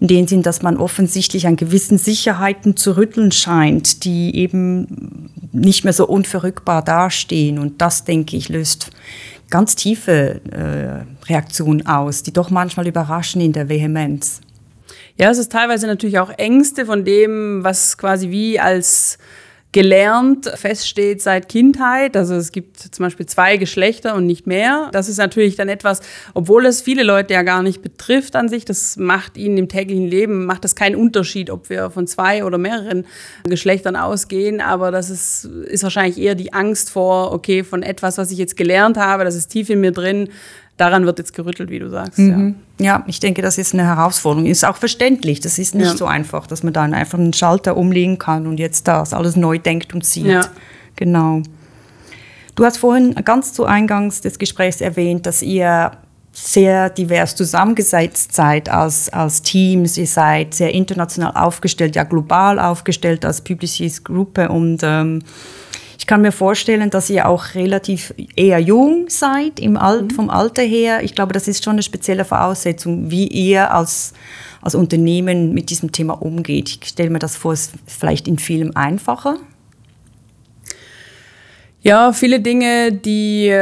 in 0.00 0.06
dem 0.06 0.26
Sinn, 0.26 0.42
dass 0.42 0.62
man 0.62 0.78
offensichtlich 0.78 1.46
an 1.46 1.56
gewissen 1.56 1.98
Sicherheiten 1.98 2.76
zu 2.76 2.96
rütteln 2.96 3.32
scheint, 3.32 4.04
die 4.04 4.34
eben 4.34 5.30
nicht 5.52 5.84
mehr 5.84 5.92
so 5.92 6.06
unverrückbar 6.06 6.82
dastehen. 6.82 7.58
Und 7.58 7.80
das, 7.82 8.04
denke 8.04 8.36
ich, 8.36 8.48
löst 8.48 8.90
ganz 9.50 9.76
tiefe 9.76 10.40
äh, 10.50 11.28
Reaktionen 11.28 11.86
aus, 11.86 12.22
die 12.22 12.32
doch 12.32 12.50
manchmal 12.50 12.86
überraschen 12.86 13.40
in 13.40 13.52
der 13.52 13.68
Vehemenz. 13.68 14.40
Ja, 15.16 15.30
es 15.30 15.38
ist 15.38 15.52
teilweise 15.52 15.86
natürlich 15.86 16.18
auch 16.18 16.30
Ängste 16.30 16.86
von 16.86 17.04
dem, 17.04 17.62
was 17.62 17.98
quasi 17.98 18.30
wie 18.30 18.58
als 18.58 19.18
gelernt 19.72 20.50
feststeht 20.56 21.22
seit 21.22 21.48
Kindheit. 21.48 22.16
Also 22.16 22.34
es 22.34 22.50
gibt 22.50 22.78
zum 22.78 23.04
Beispiel 23.04 23.26
zwei 23.26 23.56
Geschlechter 23.56 24.16
und 24.16 24.26
nicht 24.26 24.46
mehr. 24.46 24.88
Das 24.92 25.08
ist 25.08 25.18
natürlich 25.18 25.54
dann 25.54 25.68
etwas, 25.68 26.00
obwohl 26.34 26.66
es 26.66 26.82
viele 26.82 27.04
Leute 27.04 27.34
ja 27.34 27.42
gar 27.42 27.62
nicht 27.62 27.80
betrifft 27.80 28.34
an 28.34 28.48
sich, 28.48 28.64
das 28.64 28.96
macht 28.96 29.36
ihnen 29.36 29.56
im 29.58 29.68
täglichen 29.68 30.08
Leben, 30.08 30.44
macht 30.44 30.64
das 30.64 30.74
keinen 30.74 30.96
Unterschied, 30.96 31.50
ob 31.50 31.70
wir 31.70 31.90
von 31.90 32.08
zwei 32.08 32.44
oder 32.44 32.58
mehreren 32.58 33.06
Geschlechtern 33.44 33.94
ausgehen. 33.94 34.60
Aber 34.60 34.90
das 34.90 35.08
ist, 35.08 35.44
ist 35.44 35.84
wahrscheinlich 35.84 36.18
eher 36.18 36.34
die 36.34 36.52
Angst 36.52 36.90
vor, 36.90 37.32
okay, 37.32 37.62
von 37.62 37.84
etwas, 37.84 38.18
was 38.18 38.32
ich 38.32 38.38
jetzt 38.38 38.56
gelernt 38.56 38.96
habe, 38.96 39.24
das 39.24 39.36
ist 39.36 39.48
tief 39.48 39.70
in 39.70 39.80
mir 39.80 39.92
drin, 39.92 40.30
daran 40.80 41.04
wird 41.04 41.18
jetzt 41.18 41.34
gerüttelt, 41.34 41.70
wie 41.70 41.78
du 41.78 41.90
sagst. 41.90 42.18
Mhm. 42.18 42.54
Ja. 42.78 42.84
ja. 42.84 43.04
ich 43.06 43.20
denke, 43.20 43.42
das 43.42 43.58
ist 43.58 43.74
eine 43.74 43.84
Herausforderung. 43.84 44.46
Ist 44.46 44.64
auch 44.64 44.76
verständlich. 44.76 45.40
Das 45.40 45.58
ist 45.58 45.74
nicht 45.74 45.90
ja. 45.90 45.96
so 45.96 46.06
einfach, 46.06 46.46
dass 46.46 46.62
man 46.62 46.72
dann 46.72 46.94
einfach 46.94 47.18
einen 47.18 47.32
Schalter 47.32 47.76
umlegen 47.76 48.18
kann 48.18 48.46
und 48.46 48.58
jetzt 48.58 48.88
das 48.88 49.12
alles 49.12 49.36
neu 49.36 49.58
denkt 49.58 49.92
und 49.92 50.04
sieht. 50.04 50.26
Ja. 50.26 50.46
Genau. 50.96 51.42
Du 52.54 52.64
hast 52.64 52.78
vorhin 52.78 53.14
ganz 53.24 53.52
zu 53.52 53.64
Eingangs 53.64 54.20
des 54.20 54.38
Gesprächs 54.38 54.80
erwähnt, 54.80 55.26
dass 55.26 55.42
ihr 55.42 55.92
sehr 56.32 56.90
divers 56.90 57.34
zusammengesetzt 57.34 58.34
seid 58.34 58.68
als, 58.68 59.08
als 59.10 59.42
Teams. 59.42 59.98
Ihr 59.98 60.06
seid 60.06 60.54
sehr 60.54 60.72
international 60.72 61.32
aufgestellt, 61.34 61.96
ja 61.96 62.04
global 62.04 62.58
aufgestellt 62.58 63.24
als 63.24 63.42
Publicis 63.42 64.04
Gruppe 64.04 64.48
und 64.48 64.80
ähm, 64.82 65.22
kann 66.10 66.22
mir 66.22 66.32
vorstellen, 66.32 66.90
dass 66.90 67.08
ihr 67.08 67.28
auch 67.28 67.54
relativ 67.54 68.12
eher 68.34 68.58
jung 68.58 69.04
seid 69.08 69.60
im 69.60 69.76
Alt, 69.76 70.10
mhm. 70.10 70.10
vom 70.10 70.28
Alter 70.28 70.62
her. 70.62 71.04
Ich 71.04 71.14
glaube, 71.14 71.32
das 71.32 71.46
ist 71.46 71.62
schon 71.62 71.74
eine 71.74 71.84
spezielle 71.84 72.24
Voraussetzung, 72.24 73.12
wie 73.12 73.28
ihr 73.28 73.72
als, 73.72 74.12
als 74.60 74.74
Unternehmen 74.74 75.54
mit 75.54 75.70
diesem 75.70 75.92
Thema 75.92 76.20
umgeht. 76.20 76.68
Ich 76.68 76.88
stelle 76.88 77.10
mir 77.10 77.20
das 77.20 77.36
vor, 77.36 77.52
es 77.52 77.66
ist 77.66 77.74
vielleicht 77.86 78.26
in 78.26 78.40
vielem 78.40 78.76
einfacher. 78.76 79.36
Ja, 81.82 82.12
viele 82.12 82.40
Dinge, 82.40 82.92
die, 82.92 83.58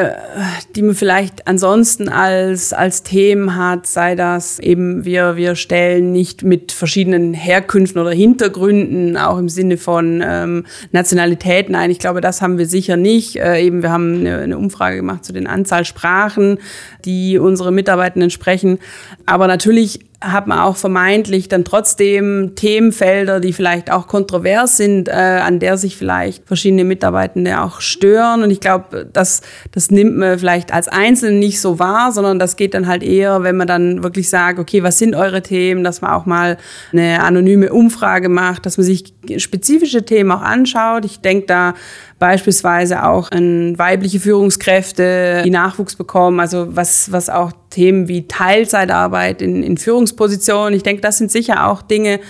die 0.74 0.82
man 0.82 0.96
vielleicht 0.96 1.46
ansonsten 1.46 2.08
als, 2.08 2.72
als 2.72 3.04
Themen 3.04 3.54
hat, 3.54 3.86
sei 3.86 4.16
das 4.16 4.58
eben, 4.58 5.04
wir, 5.04 5.36
wir 5.36 5.54
stellen 5.54 6.10
nicht 6.10 6.42
mit 6.42 6.72
verschiedenen 6.72 7.32
Herkünften 7.32 8.00
oder 8.00 8.10
Hintergründen, 8.10 9.16
auch 9.16 9.38
im 9.38 9.48
Sinne 9.48 9.76
von 9.76 10.20
ähm, 10.26 10.66
Nationalitäten 10.90 11.76
ein. 11.76 11.92
Ich 11.92 12.00
glaube, 12.00 12.20
das 12.20 12.42
haben 12.42 12.58
wir 12.58 12.66
sicher 12.66 12.96
nicht. 12.96 13.36
Äh, 13.36 13.60
eben, 13.60 13.82
wir 13.82 13.92
haben 13.92 14.18
eine, 14.18 14.38
eine 14.38 14.58
Umfrage 14.58 14.96
gemacht 14.96 15.24
zu 15.24 15.32
den 15.32 15.46
Anzahl 15.46 15.84
Sprachen, 15.84 16.58
die 17.04 17.38
unsere 17.38 17.70
Mitarbeitenden 17.70 18.30
sprechen. 18.30 18.80
Aber 19.26 19.46
natürlich 19.46 20.07
hat 20.20 20.48
man 20.48 20.58
auch 20.58 20.76
vermeintlich 20.76 21.48
dann 21.48 21.64
trotzdem 21.64 22.54
Themenfelder, 22.56 23.38
die 23.38 23.52
vielleicht 23.52 23.92
auch 23.92 24.08
kontrovers 24.08 24.76
sind, 24.76 25.08
äh, 25.08 25.12
an 25.12 25.60
der 25.60 25.78
sich 25.78 25.96
vielleicht 25.96 26.44
verschiedene 26.44 26.82
Mitarbeitende 26.82 27.60
auch 27.60 27.80
stören. 27.80 28.42
Und 28.42 28.50
ich 28.50 28.58
glaube, 28.58 29.08
das, 29.12 29.42
das 29.70 29.92
nimmt 29.92 30.16
man 30.16 30.36
vielleicht 30.36 30.74
als 30.74 30.88
Einzelne 30.88 31.38
nicht 31.38 31.60
so 31.60 31.78
wahr, 31.78 32.10
sondern 32.10 32.40
das 32.40 32.56
geht 32.56 32.74
dann 32.74 32.88
halt 32.88 33.04
eher, 33.04 33.44
wenn 33.44 33.56
man 33.56 33.68
dann 33.68 34.02
wirklich 34.02 34.28
sagt, 34.28 34.58
okay, 34.58 34.82
was 34.82 34.98
sind 34.98 35.14
eure 35.14 35.40
Themen, 35.40 35.84
dass 35.84 36.00
man 36.00 36.10
auch 36.10 36.26
mal 36.26 36.56
eine 36.92 37.22
anonyme 37.22 37.72
Umfrage 37.72 38.28
macht, 38.28 38.66
dass 38.66 38.76
man 38.76 38.84
sich 38.84 39.14
spezifische 39.36 40.04
Themen 40.04 40.32
auch 40.32 40.42
anschaut. 40.42 41.04
Ich 41.04 41.20
denke 41.20 41.46
da 41.46 41.74
beispielsweise 42.18 43.04
auch 43.04 43.30
an 43.30 43.78
weibliche 43.78 44.18
Führungskräfte, 44.20 45.42
die 45.44 45.50
Nachwuchs 45.50 45.94
bekommen, 45.94 46.40
also 46.40 46.74
was, 46.74 47.12
was 47.12 47.30
auch 47.30 47.52
Themen 47.70 48.08
wie 48.08 48.26
Teilzeitarbeit 48.26 49.40
in, 49.40 49.62
in 49.62 49.76
Führungspositionen, 49.76 50.74
ich 50.74 50.82
denke, 50.82 51.02
das 51.02 51.18
sind 51.18 51.30
sicher 51.30 51.68
auch 51.68 51.82
Dinge, 51.82 52.20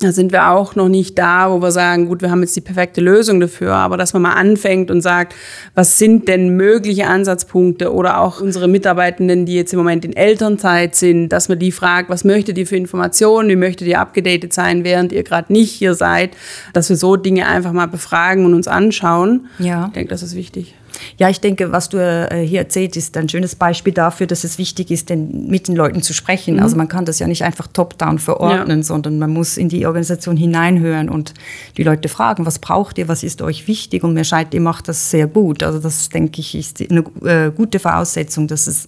da 0.00 0.10
sind 0.10 0.32
wir 0.32 0.50
auch 0.50 0.74
noch 0.74 0.88
nicht 0.88 1.16
da, 1.18 1.50
wo 1.52 1.62
wir 1.62 1.70
sagen, 1.70 2.08
gut, 2.08 2.20
wir 2.20 2.30
haben 2.30 2.40
jetzt 2.40 2.56
die 2.56 2.60
perfekte 2.60 3.00
Lösung 3.00 3.38
dafür, 3.38 3.74
aber 3.74 3.96
dass 3.96 4.12
man 4.12 4.22
mal 4.22 4.32
anfängt 4.32 4.90
und 4.90 5.00
sagt, 5.00 5.34
was 5.76 5.98
sind 5.98 6.26
denn 6.26 6.56
mögliche 6.56 7.06
Ansatzpunkte 7.06 7.92
oder 7.92 8.20
auch 8.20 8.40
unsere 8.40 8.66
Mitarbeitenden, 8.66 9.46
die 9.46 9.54
jetzt 9.54 9.72
im 9.72 9.78
Moment 9.78 10.04
in 10.04 10.16
Elternzeit 10.16 10.96
sind, 10.96 11.28
dass 11.28 11.48
man 11.48 11.60
die 11.60 11.70
fragt, 11.70 12.10
was 12.10 12.24
möchtet 12.24 12.58
ihr 12.58 12.66
für 12.66 12.76
Informationen, 12.76 13.48
wie 13.48 13.56
möchtet 13.56 13.86
ihr 13.86 14.00
abgedatet 14.00 14.52
sein, 14.52 14.82
während 14.82 15.12
ihr 15.12 15.22
gerade 15.22 15.52
nicht 15.52 15.70
hier 15.70 15.94
seid, 15.94 16.30
dass 16.72 16.88
wir 16.88 16.96
so 16.96 17.14
Dinge 17.14 17.46
einfach 17.46 17.72
mal 17.72 17.86
befragen 17.86 18.44
und 18.46 18.54
uns 18.54 18.66
anschauen. 18.66 19.46
Ja. 19.60 19.86
Ich 19.86 19.92
denke, 19.92 20.10
das 20.10 20.24
ist 20.24 20.34
wichtig. 20.34 20.74
Ja, 21.18 21.28
ich 21.28 21.40
denke, 21.40 21.72
was 21.72 21.88
du 21.88 21.98
äh, 21.98 22.46
hier 22.46 22.60
erzählt, 22.60 22.96
ist 22.96 23.16
ein 23.16 23.28
schönes 23.28 23.54
Beispiel 23.54 23.92
dafür, 23.92 24.26
dass 24.26 24.44
es 24.44 24.58
wichtig 24.58 24.90
ist, 24.90 25.10
denn 25.10 25.46
mit 25.48 25.68
den 25.68 25.76
Leuten 25.76 26.02
zu 26.02 26.12
sprechen. 26.12 26.56
Mhm. 26.56 26.62
Also 26.62 26.76
man 26.76 26.88
kann 26.88 27.04
das 27.04 27.18
ja 27.18 27.26
nicht 27.26 27.44
einfach 27.44 27.66
top-down 27.66 28.18
verordnen, 28.18 28.78
ja. 28.78 28.82
sondern 28.82 29.18
man 29.18 29.30
muss 29.30 29.56
in 29.56 29.68
die 29.68 29.86
Organisation 29.86 30.36
hineinhören 30.36 31.08
und 31.08 31.34
die 31.76 31.82
Leute 31.82 32.08
fragen, 32.08 32.46
was 32.46 32.58
braucht 32.58 32.98
ihr, 32.98 33.08
was 33.08 33.22
ist 33.22 33.42
euch 33.42 33.66
wichtig? 33.66 34.04
Und 34.04 34.14
mir 34.14 34.24
scheint, 34.24 34.54
ihr 34.54 34.60
macht 34.60 34.88
das 34.88 35.10
sehr 35.10 35.26
gut. 35.26 35.62
Also 35.62 35.78
das, 35.78 36.08
denke 36.08 36.40
ich, 36.40 36.54
ist 36.54 36.80
eine 36.80 37.04
äh, 37.24 37.50
gute 37.50 37.78
Voraussetzung, 37.78 38.46
dass 38.48 38.66
es, 38.66 38.86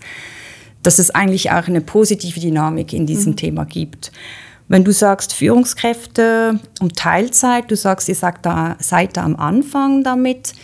dass 0.83 0.99
es 0.99 1.11
eigentlich 1.11 1.51
auch 1.51 1.67
eine 1.67 1.81
positive 1.81 2.41
Dynamik 2.41 2.93
in 2.93 3.07
diesem 3.07 3.33
mhm. 3.33 3.37
Thema 3.37 3.65
gibt. 3.65 4.13
Wenn 4.69 4.83
du 4.83 4.93
sagst 4.93 5.33
Führungskräfte 5.33 6.59
um 6.81 6.93
Teilzeit, 6.93 7.71
du 7.71 7.77
sagst, 7.77 8.09
ihr 8.09 8.17
sagt 8.17 8.47
da, 8.47 8.77
seid 8.81 9.17
da 9.17 9.23
am 9.23 9.37
Anfang 9.37 10.03
damit, 10.03 10.55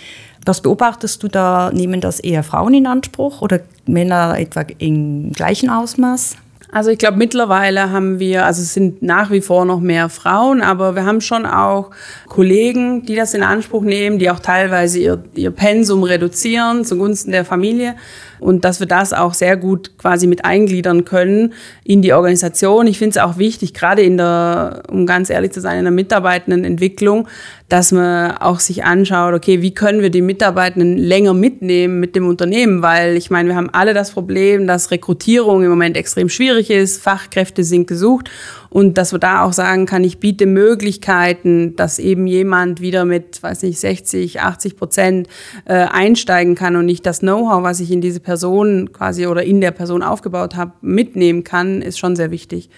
was 0.45 0.61
beobachtest 0.61 1.23
du 1.23 1.29
da? 1.29 1.71
Nehmen 1.73 2.01
das 2.01 2.21
eher 2.21 2.43
Frauen 2.43 2.75
in 2.75 2.87
Anspruch 2.87 3.43
oder 3.43 3.61
Männer 3.87 4.39
etwa 4.39 4.65
im 4.79 5.33
gleichen 5.33 5.71
Ausmaß? 5.71 6.37
Also 6.75 6.91
ich 6.91 6.97
glaube, 6.97 7.19
mittlerweile 7.19 7.91
haben 7.91 8.19
wir, 8.19 8.47
also 8.47 8.63
es 8.63 8.73
sind 8.73 9.03
nach 9.03 9.31
wie 9.31 9.43
vor 9.43 9.67
noch 9.67 9.81
mehr 9.81 10.09
Frauen, 10.09 10.63
aber 10.63 10.95
wir 10.95 11.05
haben 11.05 11.21
schon 11.21 11.45
auch 11.45 11.91
Kollegen, 12.29 13.05
die 13.05 13.15
das 13.15 13.35
in 13.35 13.43
Anspruch 13.43 13.83
nehmen, 13.83 14.19
die 14.19 14.31
auch 14.31 14.41
teilweise 14.41 14.99
ihr, 14.99 15.23
ihr 15.35 15.51
Pensum 15.51 16.03
reduzieren 16.03 16.87
zugunsten 16.87 17.31
der 17.31 17.45
Familie 17.45 17.95
und 18.41 18.65
dass 18.65 18.81
wir 18.81 18.87
das 18.87 19.13
auch 19.13 19.35
sehr 19.35 19.59
gut 19.59 19.99
quasi 19.99 20.27
mit 20.27 20.47
eingliedern 20.47 21.05
können 21.05 21.53
in 21.85 22.01
die 22.01 22.15
Organisation. 22.15 22.87
Ich 22.87 22.99
finde 22.99 23.19
es 23.19 23.23
auch 23.23 23.37
wichtig, 23.37 23.75
gerade 23.75 24.01
in 24.01 24.17
der, 24.17 24.83
um 24.91 25.05
ganz 25.05 25.29
ehrlich 25.29 25.53
zu 25.53 25.61
sein, 25.61 25.77
in 25.77 25.85
der 25.85 25.93
Mitarbeitendenentwicklung, 25.93 27.29
dass 27.73 27.91
man 27.91 28.33
auch 28.37 28.61
sich 28.61 28.85
anschaut, 28.85 29.33
okay, 29.33 29.63
wie 29.63 29.73
können 29.73 30.03
wir 30.03 30.11
die 30.11 30.21
Mitarbeitenden 30.21 30.99
länger 30.99 31.33
mitnehmen 31.33 32.01
mit 32.01 32.15
dem 32.15 32.27
Unternehmen, 32.27 32.83
weil 32.83 33.17
ich 33.17 33.31
meine, 33.31 33.49
wir 33.49 33.57
haben 33.57 33.71
alle 33.71 33.95
das 33.95 34.11
Problem, 34.11 34.67
dass 34.67 34.91
Rekrutierung 34.91 35.63
im 35.63 35.71
Moment 35.71 35.97
extrem 35.97 36.29
schwierig 36.29 36.69
ist, 36.69 37.03
Fachkräfte 37.03 37.65
sind 37.65 37.87
gesucht 37.87 38.29
und 38.69 38.99
dass 38.99 39.13
wir 39.13 39.19
da 39.19 39.43
auch 39.43 39.55
sagen 39.55 39.87
kann, 39.87 40.05
ich 40.05 40.19
biete 40.19 40.45
Möglichkeiten, 40.45 41.75
dass 41.75 41.99
eben 41.99 42.27
jemand 42.27 42.83
wieder 42.83 43.07
mit, 43.07 43.43
weiß 43.43 43.63
nicht, 43.63 43.81
60, 43.81 44.43
80 44.43 44.77
Prozent 44.77 45.29
äh, 45.65 45.73
einsteigen 45.73 46.55
kann 46.55 46.77
und 46.77 46.85
nicht 46.85 47.07
das 47.07 47.21
Know-how, 47.21 47.63
was 47.63 47.81
ich 47.81 47.91
in 47.91 48.03
diese 48.03 48.21
Person 48.21 48.93
quasi 48.93 49.27
oder 49.27 49.45
in 49.45 49.63
der 49.63 49.71
Person 49.71 50.03
aufgebaut 50.03 50.57
habe, 50.57 50.73
mitnehmen 50.83 51.43
kann, 51.43 51.81
ist 51.81 51.99
schon 51.99 52.17
sehr 52.17 52.31
wichtig. 52.31 52.69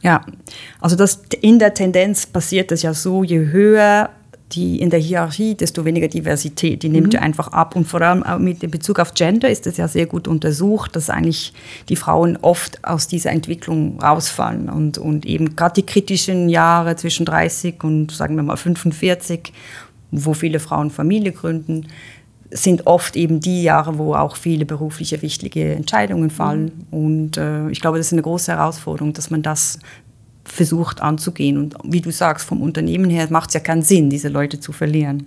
Ja, 0.00 0.24
also 0.80 0.96
das 0.96 1.22
in 1.40 1.58
der 1.58 1.74
Tendenz 1.74 2.24
passiert 2.24 2.70
das 2.70 2.80
ja 2.82 2.94
so, 2.94 3.24
je 3.24 3.50
höher 3.50 4.10
die 4.52 4.80
in 4.80 4.90
der 4.90 4.98
Hierarchie, 4.98 5.54
desto 5.54 5.84
weniger 5.84 6.08
Diversität. 6.08 6.82
Die 6.82 6.88
nimmt 6.88 7.08
mhm. 7.08 7.12
ja 7.12 7.20
einfach 7.20 7.48
ab. 7.48 7.76
Und 7.76 7.86
vor 7.86 8.00
allem 8.00 8.42
mit 8.42 8.68
Bezug 8.70 8.98
auf 8.98 9.14
Gender 9.14 9.50
ist 9.50 9.66
es 9.66 9.76
ja 9.76 9.88
sehr 9.88 10.06
gut 10.06 10.26
untersucht, 10.26 10.96
dass 10.96 11.10
eigentlich 11.10 11.52
die 11.88 11.96
Frauen 11.96 12.38
oft 12.40 12.82
aus 12.84 13.08
dieser 13.08 13.30
Entwicklung 13.30 14.00
rausfallen. 14.00 14.70
Und, 14.70 14.96
und 14.98 15.26
eben 15.26 15.54
gerade 15.54 15.74
die 15.74 15.86
kritischen 15.86 16.48
Jahre 16.48 16.96
zwischen 16.96 17.26
30 17.26 17.82
und 17.84 18.10
sagen 18.10 18.36
wir 18.36 18.42
mal 18.42 18.56
45, 18.56 19.52
wo 20.10 20.32
viele 20.32 20.60
Frauen 20.60 20.90
Familie 20.90 21.32
gründen, 21.32 21.86
sind 22.50 22.86
oft 22.86 23.16
eben 23.16 23.40
die 23.40 23.62
Jahre, 23.62 23.98
wo 23.98 24.14
auch 24.14 24.36
viele 24.36 24.64
berufliche 24.64 25.20
wichtige 25.20 25.74
Entscheidungen 25.74 26.30
fallen. 26.30 26.86
Mhm. 26.90 26.98
Und 26.98 27.36
äh, 27.36 27.68
ich 27.68 27.80
glaube, 27.80 27.98
das 27.98 28.06
ist 28.06 28.14
eine 28.14 28.22
große 28.22 28.52
Herausforderung, 28.52 29.12
dass 29.12 29.28
man 29.30 29.42
das 29.42 29.78
versucht 30.48 31.00
anzugehen. 31.00 31.58
Und 31.58 31.76
wie 31.84 32.00
du 32.00 32.10
sagst, 32.10 32.46
vom 32.46 32.62
Unternehmen 32.62 33.10
her 33.10 33.26
macht 33.30 33.50
es 33.50 33.54
ja 33.54 33.60
keinen 33.60 33.82
Sinn, 33.82 34.10
diese 34.10 34.28
Leute 34.28 34.60
zu 34.60 34.72
verlieren. 34.72 35.26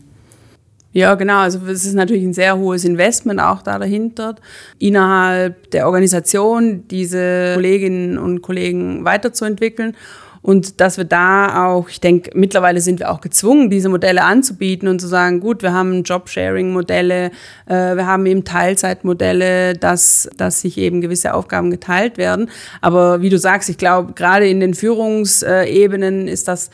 Ja, 0.94 1.16
genau. 1.16 1.40
Also 1.40 1.60
es 1.68 1.86
ist 1.86 1.94
natürlich 1.94 2.24
ein 2.24 2.34
sehr 2.34 2.58
hohes 2.58 2.84
Investment 2.84 3.40
auch 3.40 3.62
da 3.62 3.80
dahinter, 3.80 4.36
innerhalb 4.78 5.72
der 5.72 5.86
Organisation 5.86 6.86
diese 6.90 7.54
Kolleginnen 7.54 8.18
und 8.18 8.42
Kollegen 8.42 9.06
weiterzuentwickeln. 9.06 9.96
Und 10.42 10.82
dass 10.82 10.98
wir 10.98 11.06
da 11.06 11.68
auch, 11.68 11.90
ich 11.90 12.02
denke, 12.02 12.32
mittlerweile 12.34 12.82
sind 12.82 13.00
wir 13.00 13.12
auch 13.12 13.22
gezwungen, 13.22 13.70
diese 13.70 13.90
Modelle 13.90 14.24
anzubieten 14.24 14.88
und 14.88 15.00
zu 15.00 15.08
sagen, 15.08 15.40
gut, 15.40 15.62
wir 15.62 15.74
haben 15.74 16.04
Job-Sharing-Modelle, 16.04 17.32
äh, 17.68 17.96
wir 17.96 18.08
haben 18.08 18.26
eben 18.26 18.44
Teilzeitmodelle, 18.44 19.76
dass, 19.76 20.30
dass 20.38 20.62
sich 20.62 20.78
eben 20.80 21.02
gewisse 21.02 21.36
Aufgaben 21.36 21.70
geteilt 21.70 22.18
werden. 22.18 22.50
Aber 22.82 23.22
wie 23.22 23.30
du 23.30 23.38
sagst, 23.38 23.70
ich 23.70 23.78
glaube, 23.78 24.14
gerade 24.14 24.48
in 24.48 24.60
den 24.60 24.74
Führungsebenen 24.74 26.28
ist 26.28 26.48
das 26.48 26.72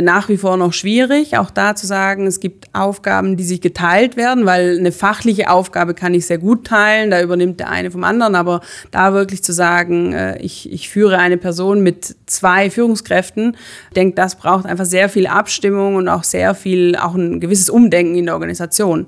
nach 0.00 0.28
wie 0.28 0.36
vor 0.36 0.56
noch 0.56 0.72
schwierig, 0.72 1.38
auch 1.38 1.50
da 1.50 1.76
zu 1.76 1.86
sagen, 1.86 2.26
es 2.26 2.40
gibt 2.40 2.66
Aufgaben, 2.72 3.36
die 3.36 3.44
sich 3.44 3.60
geteilt 3.60 4.16
werden, 4.16 4.44
weil 4.44 4.78
eine 4.78 4.90
fachliche 4.90 5.48
Aufgabe 5.48 5.94
kann 5.94 6.12
ich 6.12 6.26
sehr 6.26 6.38
gut 6.38 6.66
teilen, 6.66 7.10
da 7.10 7.22
übernimmt 7.22 7.60
der 7.60 7.70
eine 7.70 7.92
vom 7.92 8.02
anderen, 8.02 8.34
aber 8.34 8.62
da 8.90 9.12
wirklich 9.12 9.44
zu 9.44 9.52
sagen, 9.52 10.12
äh, 10.12 10.38
ich, 10.38 10.72
ich 10.72 10.88
führe 10.88 11.18
eine 11.18 11.36
Person 11.36 11.82
mit 11.82 12.16
zwei 12.26 12.68
Führungskräften, 12.68 13.56
ich 13.88 13.94
denke, 13.94 14.16
das 14.16 14.34
braucht 14.34 14.66
einfach 14.66 14.86
sehr 14.86 15.08
viel 15.08 15.28
Abstimmung 15.28 15.94
und 15.94 16.08
auch 16.08 16.24
sehr 16.24 16.56
viel, 16.56 16.96
auch 16.96 17.14
ein 17.14 17.38
gewisses 17.38 17.70
Umdenken 17.70 18.16
in 18.16 18.26
der 18.26 18.34
Organisation. 18.34 19.06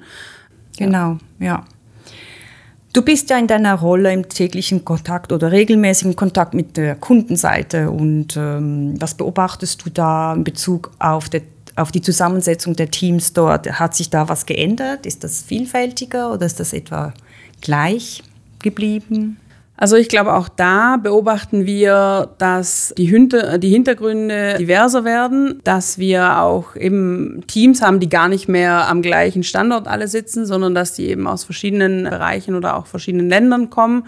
Genau, 0.78 1.18
ja. 1.40 1.64
Du 2.92 3.02
bist 3.02 3.28
ja 3.28 3.38
in 3.38 3.46
deiner 3.46 3.74
Rolle 3.74 4.12
im 4.12 4.28
täglichen 4.28 4.84
Kontakt 4.84 5.30
oder 5.32 5.52
regelmäßigen 5.52 6.16
Kontakt 6.16 6.54
mit 6.54 6.76
der 6.76 6.94
Kundenseite. 6.94 7.90
Und 7.90 8.36
ähm, 8.36 8.94
was 8.98 9.14
beobachtest 9.14 9.84
du 9.84 9.90
da 9.90 10.32
in 10.32 10.42
Bezug 10.42 10.90
auf, 10.98 11.28
der, 11.28 11.42
auf 11.76 11.92
die 11.92 12.00
Zusammensetzung 12.00 12.76
der 12.76 12.90
Teams 12.90 13.34
dort? 13.34 13.70
Hat 13.78 13.94
sich 13.94 14.08
da 14.08 14.28
was 14.28 14.46
geändert? 14.46 15.04
Ist 15.04 15.22
das 15.22 15.42
vielfältiger 15.42 16.32
oder 16.32 16.46
ist 16.46 16.60
das 16.60 16.72
etwa 16.72 17.12
gleich 17.60 18.22
geblieben? 18.62 19.38
Also 19.80 19.94
ich 19.94 20.08
glaube, 20.08 20.34
auch 20.34 20.48
da 20.48 20.96
beobachten 20.96 21.64
wir, 21.64 22.30
dass 22.38 22.92
die, 22.98 23.04
Hinter 23.04 23.58
die 23.58 23.68
Hintergründe 23.68 24.56
diverser 24.58 25.04
werden, 25.04 25.60
dass 25.62 25.98
wir 25.98 26.40
auch 26.40 26.74
eben 26.74 27.44
Teams 27.46 27.80
haben, 27.80 28.00
die 28.00 28.08
gar 28.08 28.26
nicht 28.26 28.48
mehr 28.48 28.88
am 28.88 29.02
gleichen 29.02 29.44
Standort 29.44 29.86
alle 29.86 30.08
sitzen, 30.08 30.46
sondern 30.46 30.74
dass 30.74 30.94
die 30.94 31.06
eben 31.06 31.28
aus 31.28 31.44
verschiedenen 31.44 32.02
Bereichen 32.02 32.56
oder 32.56 32.76
auch 32.76 32.86
verschiedenen 32.86 33.28
Ländern 33.28 33.70
kommen. 33.70 34.02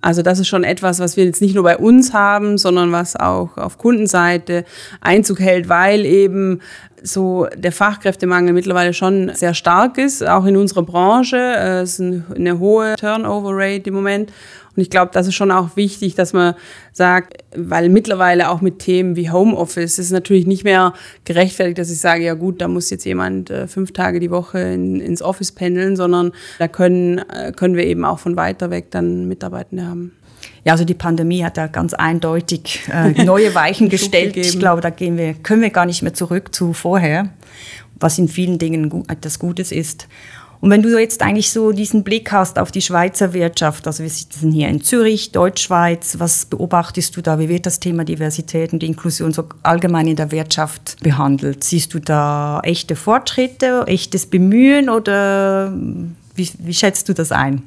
Also 0.00 0.22
das 0.22 0.38
ist 0.38 0.46
schon 0.46 0.62
etwas, 0.62 1.00
was 1.00 1.16
wir 1.16 1.24
jetzt 1.24 1.42
nicht 1.42 1.56
nur 1.56 1.64
bei 1.64 1.76
uns 1.76 2.14
haben, 2.14 2.56
sondern 2.56 2.92
was 2.92 3.16
auch 3.16 3.56
auf 3.58 3.78
Kundenseite 3.78 4.64
Einzug 5.00 5.40
hält, 5.40 5.68
weil 5.68 6.06
eben 6.06 6.60
so 7.02 7.48
der 7.56 7.72
Fachkräftemangel 7.72 8.52
mittlerweile 8.52 8.94
schon 8.94 9.30
sehr 9.34 9.54
stark 9.54 9.98
ist, 9.98 10.26
auch 10.26 10.44
in 10.44 10.56
unserer 10.56 10.82
Branche. 10.82 11.36
Es 11.36 11.98
ist 11.98 12.00
eine 12.00 12.58
hohe 12.58 12.94
Turnover-Rate 12.96 13.88
im 13.88 13.94
Moment. 13.94 14.32
Und 14.76 14.82
ich 14.82 14.90
glaube, 14.90 15.10
das 15.12 15.26
ist 15.26 15.34
schon 15.34 15.50
auch 15.50 15.76
wichtig, 15.76 16.14
dass 16.14 16.32
man 16.32 16.54
sagt, 16.92 17.44
weil 17.56 17.88
mittlerweile 17.88 18.50
auch 18.50 18.60
mit 18.60 18.78
Themen 18.78 19.16
wie 19.16 19.30
Homeoffice 19.30 19.98
ist 19.98 20.06
es 20.06 20.10
natürlich 20.10 20.46
nicht 20.46 20.64
mehr 20.64 20.94
gerechtfertigt, 21.24 21.78
dass 21.78 21.90
ich 21.90 22.00
sage, 22.00 22.24
ja 22.24 22.34
gut, 22.34 22.60
da 22.60 22.68
muss 22.68 22.90
jetzt 22.90 23.04
jemand 23.04 23.50
äh, 23.50 23.66
fünf 23.66 23.92
Tage 23.92 24.20
die 24.20 24.30
Woche 24.30 24.60
in, 24.60 25.00
ins 25.00 25.22
Office 25.22 25.52
pendeln, 25.52 25.96
sondern 25.96 26.32
da 26.58 26.68
können, 26.68 27.18
äh, 27.18 27.52
können 27.54 27.74
wir 27.74 27.84
eben 27.84 28.04
auch 28.04 28.18
von 28.18 28.36
weiter 28.36 28.70
weg 28.70 28.90
dann 28.90 29.26
Mitarbeitende 29.26 29.86
haben. 29.86 30.12
Ja, 30.64 30.72
also 30.72 30.84
die 30.84 30.94
Pandemie 30.94 31.42
hat 31.42 31.56
da 31.56 31.66
ganz 31.66 31.94
eindeutig 31.94 32.82
äh, 32.92 33.24
neue 33.24 33.54
Weichen 33.54 33.88
gestellt. 33.88 34.36
ich 34.36 34.58
glaube, 34.58 34.80
da 34.80 34.90
gehen 34.90 35.16
wir, 35.16 35.34
können 35.34 35.62
wir 35.62 35.70
gar 35.70 35.86
nicht 35.86 36.02
mehr 36.02 36.14
zurück 36.14 36.54
zu 36.54 36.72
vorher, 36.72 37.30
was 37.98 38.18
in 38.18 38.28
vielen 38.28 38.58
Dingen 38.58 39.04
etwas 39.08 39.38
Gutes 39.38 39.72
ist. 39.72 40.06
Und 40.60 40.70
wenn 40.70 40.82
du 40.82 40.98
jetzt 40.98 41.22
eigentlich 41.22 41.50
so 41.50 41.72
diesen 41.72 42.04
Blick 42.04 42.32
hast 42.32 42.58
auf 42.58 42.70
die 42.70 42.82
Schweizer 42.82 43.32
Wirtschaft, 43.32 43.86
also 43.86 44.02
wir 44.02 44.10
sitzen 44.10 44.52
hier 44.52 44.68
in 44.68 44.82
Zürich, 44.82 45.32
Deutschschweiz, 45.32 46.16
was 46.18 46.44
beobachtest 46.44 47.16
du 47.16 47.22
da? 47.22 47.38
Wie 47.38 47.48
wird 47.48 47.64
das 47.64 47.80
Thema 47.80 48.04
Diversität 48.04 48.74
und 48.74 48.82
Inklusion 48.82 49.32
so 49.32 49.44
allgemein 49.62 50.06
in 50.06 50.16
der 50.16 50.30
Wirtschaft 50.30 50.98
behandelt? 51.02 51.64
Siehst 51.64 51.94
du 51.94 51.98
da 51.98 52.60
echte 52.62 52.94
Fortschritte, 52.94 53.84
echtes 53.86 54.26
Bemühen 54.26 54.90
oder 54.90 55.72
wie, 56.34 56.50
wie 56.58 56.74
schätzt 56.74 57.08
du 57.08 57.14
das 57.14 57.32
ein? 57.32 57.62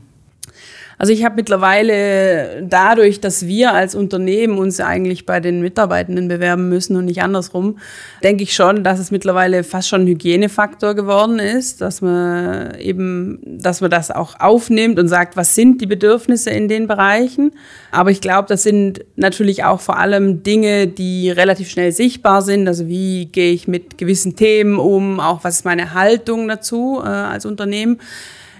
Also 0.97 1.11
ich 1.11 1.23
habe 1.23 1.35
mittlerweile 1.35 2.63
dadurch, 2.63 3.19
dass 3.19 3.47
wir 3.47 3.73
als 3.73 3.95
Unternehmen 3.95 4.57
uns 4.57 4.79
eigentlich 4.79 5.25
bei 5.25 5.39
den 5.39 5.61
Mitarbeitenden 5.61 6.27
bewerben 6.27 6.69
müssen 6.69 6.95
und 6.95 7.05
nicht 7.05 7.21
andersrum, 7.21 7.79
denke 8.23 8.43
ich 8.43 8.53
schon, 8.53 8.83
dass 8.83 8.99
es 8.99 9.11
mittlerweile 9.11 9.63
fast 9.63 9.89
schon 9.89 10.01
ein 10.01 10.07
Hygienefaktor 10.07 10.93
geworden 10.93 11.39
ist, 11.39 11.81
dass 11.81 12.01
man 12.01 12.75
eben, 12.79 13.39
dass 13.43 13.81
man 13.81 13.91
das 13.91 14.11
auch 14.11 14.39
aufnimmt 14.39 14.99
und 14.99 15.07
sagt, 15.07 15.35
was 15.35 15.55
sind 15.55 15.81
die 15.81 15.87
Bedürfnisse 15.87 16.51
in 16.51 16.67
den 16.67 16.87
Bereichen. 16.87 17.51
Aber 17.91 18.11
ich 18.11 18.21
glaube, 18.21 18.47
das 18.47 18.63
sind 18.63 19.03
natürlich 19.15 19.63
auch 19.63 19.81
vor 19.81 19.97
allem 19.97 20.43
Dinge, 20.43 20.87
die 20.87 21.29
relativ 21.29 21.69
schnell 21.69 21.91
sichtbar 21.91 22.41
sind. 22.41 22.67
Also 22.67 22.87
wie 22.87 23.25
gehe 23.25 23.51
ich 23.51 23.67
mit 23.67 23.97
gewissen 23.97 24.35
Themen 24.35 24.79
um, 24.79 25.19
auch 25.19 25.43
was 25.43 25.57
ist 25.57 25.65
meine 25.65 25.93
Haltung 25.93 26.47
dazu 26.47 27.01
äh, 27.03 27.07
als 27.07 27.45
Unternehmen 27.45 27.99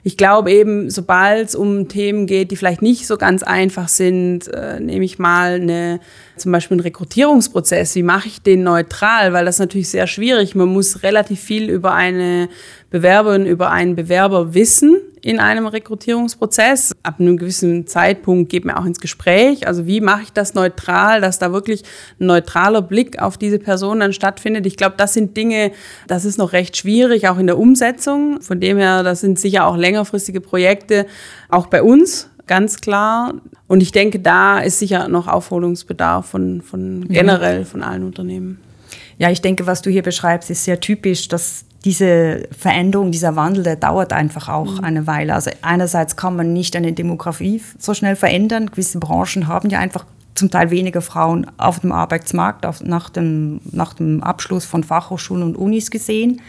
ich 0.06 0.18
glaube 0.18 0.52
eben, 0.52 0.90
sobald 0.90 1.48
es 1.48 1.56
um 1.56 1.88
Themen 1.88 2.28
geht, 2.28 2.52
die 2.52 2.58
vielleicht 2.58 2.82
nicht 2.82 3.08
so 3.08 3.16
ganz 3.18 3.42
einfach 3.42 3.88
sind, 3.88 4.50
äh, 4.50 4.80
nehme 4.82 5.06
ich 5.06 5.18
mal 5.18 5.54
eine, 5.54 6.02
zum 6.36 6.52
Beispiel 6.52 6.76
einen 6.76 6.82
Rekrutierungsprozess. 6.82 7.96
Wie 7.96 8.04
mache 8.04 8.28
ich 8.28 8.42
den 8.42 8.64
neutral? 8.64 9.32
Weil 9.32 9.46
das 9.46 9.56
ist 9.56 9.60
natürlich 9.60 9.90
sehr 9.90 10.08
schwierig. 10.08 10.56
Man 10.56 10.68
muss 10.68 11.04
relativ 11.04 11.40
viel 11.40 11.70
über 11.70 11.94
eine 11.94 12.50
Bewerberin, 12.90 13.46
über 13.46 13.72
einen 13.72 13.96
Bewerber 13.96 14.54
wissen 14.54 14.98
in 15.24 15.40
einem 15.40 15.66
Rekrutierungsprozess. 15.66 16.94
Ab 17.02 17.16
einem 17.20 17.38
gewissen 17.38 17.88
Zeitpunkt 17.88 18.50
geht 18.50 18.66
man 18.66 18.76
auch 18.76 18.86
ins 18.86 19.00
Gespräch. 19.00 19.68
Also 19.68 19.88
wie 19.88 20.02
mache 20.02 20.24
ich 20.24 20.34
das 20.34 20.54
neutral, 20.54 21.22
dass 21.22 21.40
da 21.40 21.54
wirklich 21.54 21.84
ein 22.20 22.28
neutraler 22.28 22.82
Blick 22.82 23.22
auf 23.22 23.38
diese 23.38 23.60
Person 23.60 24.02
dann 24.02 24.14
stattfindet. 24.14 24.66
Ich 24.66 24.78
glaube, 24.78 24.96
das 24.98 25.14
sind 25.14 25.38
Dinge, 25.38 25.72
das 26.08 26.26
ist 26.26 26.38
noch 26.38 26.52
recht 26.52 26.76
schwierig, 26.76 27.28
auch 27.30 27.38
in 27.38 27.48
der 27.48 27.58
Umsetzung. 27.58 28.42
Von 28.42 28.60
dem 28.60 28.78
her, 28.78 29.04
das 29.04 29.22
sind 29.22 29.40
sicher 29.40 29.66
auch 29.66 29.78
längerfristige 29.78 30.42
Projekte, 30.42 31.06
auch 31.50 31.68
bei 31.68 31.82
uns, 31.82 32.30
ganz 32.46 32.82
klar. 32.82 33.34
Und 33.68 33.82
ich 33.82 33.92
denke, 33.92 34.20
da 34.20 34.60
ist 34.60 34.80
sicher 34.80 35.08
noch 35.08 35.28
Aufholungsbedarf 35.28 36.26
von, 36.26 36.62
von 36.62 37.08
generell 37.08 37.64
von 37.64 37.82
allen 37.82 38.04
Unternehmen. 38.04 38.60
Ja, 39.18 39.30
ich 39.30 39.42
denke, 39.42 39.68
was 39.68 39.82
du 39.82 39.90
hier 39.90 40.04
beschreibst, 40.04 40.50
ist 40.50 40.64
sehr 40.64 40.80
typisch, 40.80 41.28
dass 41.28 41.66
diese 41.86 42.48
Veränderung, 42.58 43.12
dieser 43.12 43.36
Wandel, 43.36 43.64
der 43.64 43.76
dauert 43.76 44.14
einfach 44.14 44.48
auch 44.48 44.78
mhm. 44.78 44.84
eine 44.84 45.08
Weile. 45.08 45.34
Also 45.34 45.52
einerseits 45.62 46.16
kann 46.16 46.36
man 46.36 46.54
nicht 46.54 46.76
eine 46.76 46.94
Demografie 46.94 47.62
so 47.78 47.94
schnell 47.94 48.16
verändern. 48.16 48.68
Gewisse 48.68 49.00
Branchen 49.00 49.48
haben 49.48 49.70
ja 49.70 49.80
einfach 49.80 50.06
zum 50.36 50.50
Teil 50.50 50.72
weniger 50.72 51.02
Frauen 51.02 51.46
auf 51.58 51.80
dem 51.82 51.92
Arbeitsmarkt 51.92 52.66
auf, 52.66 52.82
nach, 52.82 53.10
dem, 53.10 53.62
nach 53.72 53.94
dem 53.94 54.24
Abschluss 54.24 54.66
von 54.66 54.84
Fachhochschulen 54.84 55.44
und 55.44 55.58
Unis 55.58 55.92
gesehen. 55.92 56.42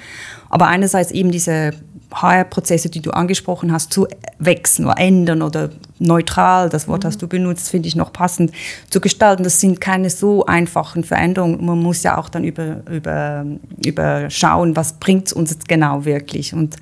Aber 0.55 0.69
einerseits 0.69 1.11
eben 1.11 1.33
diese 1.33 1.73
HR-Prozesse, 2.13 2.89
die 2.89 3.01
du 3.01 3.11
angesprochen 3.11 3.73
hast, 3.73 3.93
zu 3.93 4.07
wechseln 4.39 4.85
oder 4.85 4.99
ändern 4.99 5.43
oder 5.43 5.71
neutral, 5.99 6.69
das 6.69 6.87
Wort 6.87 7.03
mhm. 7.03 7.09
hast 7.09 7.21
du 7.21 7.27
benutzt, 7.27 7.71
finde 7.71 7.89
ich 7.89 7.97
noch 7.97 8.13
passend, 8.13 8.53
zu 8.89 9.01
gestalten. 9.01 9.43
Das 9.43 9.59
sind 9.59 9.81
keine 9.81 10.11
so 10.11 10.47
einfachen 10.47 11.03
Veränderungen. 11.03 11.67
Man 11.67 11.83
muss 11.83 12.05
ja 12.05 12.19
auch 12.19 12.29
dann 12.29 12.45
über, 12.45 12.83
über, 12.89 13.45
über 13.85 14.31
schauen, 14.31 14.77
was 14.77 14.93
bringt 15.01 15.27
es 15.27 15.33
uns 15.33 15.51
jetzt 15.51 15.67
genau 15.67 16.05
wirklich. 16.05 16.55
Und 16.55 16.77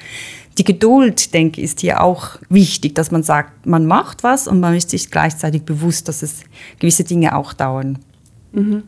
die 0.59 0.65
Geduld, 0.65 1.33
denke 1.33 1.63
ich, 1.63 1.65
ist 1.65 1.81
hier 1.81 2.03
auch 2.03 2.37
wichtig, 2.51 2.95
dass 2.95 3.11
man 3.11 3.23
sagt, 3.23 3.65
man 3.65 3.87
macht 3.87 4.23
was 4.23 4.47
und 4.49 4.61
man 4.61 4.75
ist 4.75 4.91
sich 4.91 5.11
gleichzeitig 5.11 5.63
bewusst, 5.63 6.09
dass 6.09 6.23
es 6.23 6.43
gewisse 6.79 7.05
Dinge 7.05 7.35
auch 7.35 7.55
dauern. 7.55 8.01
Mhm. 8.53 8.83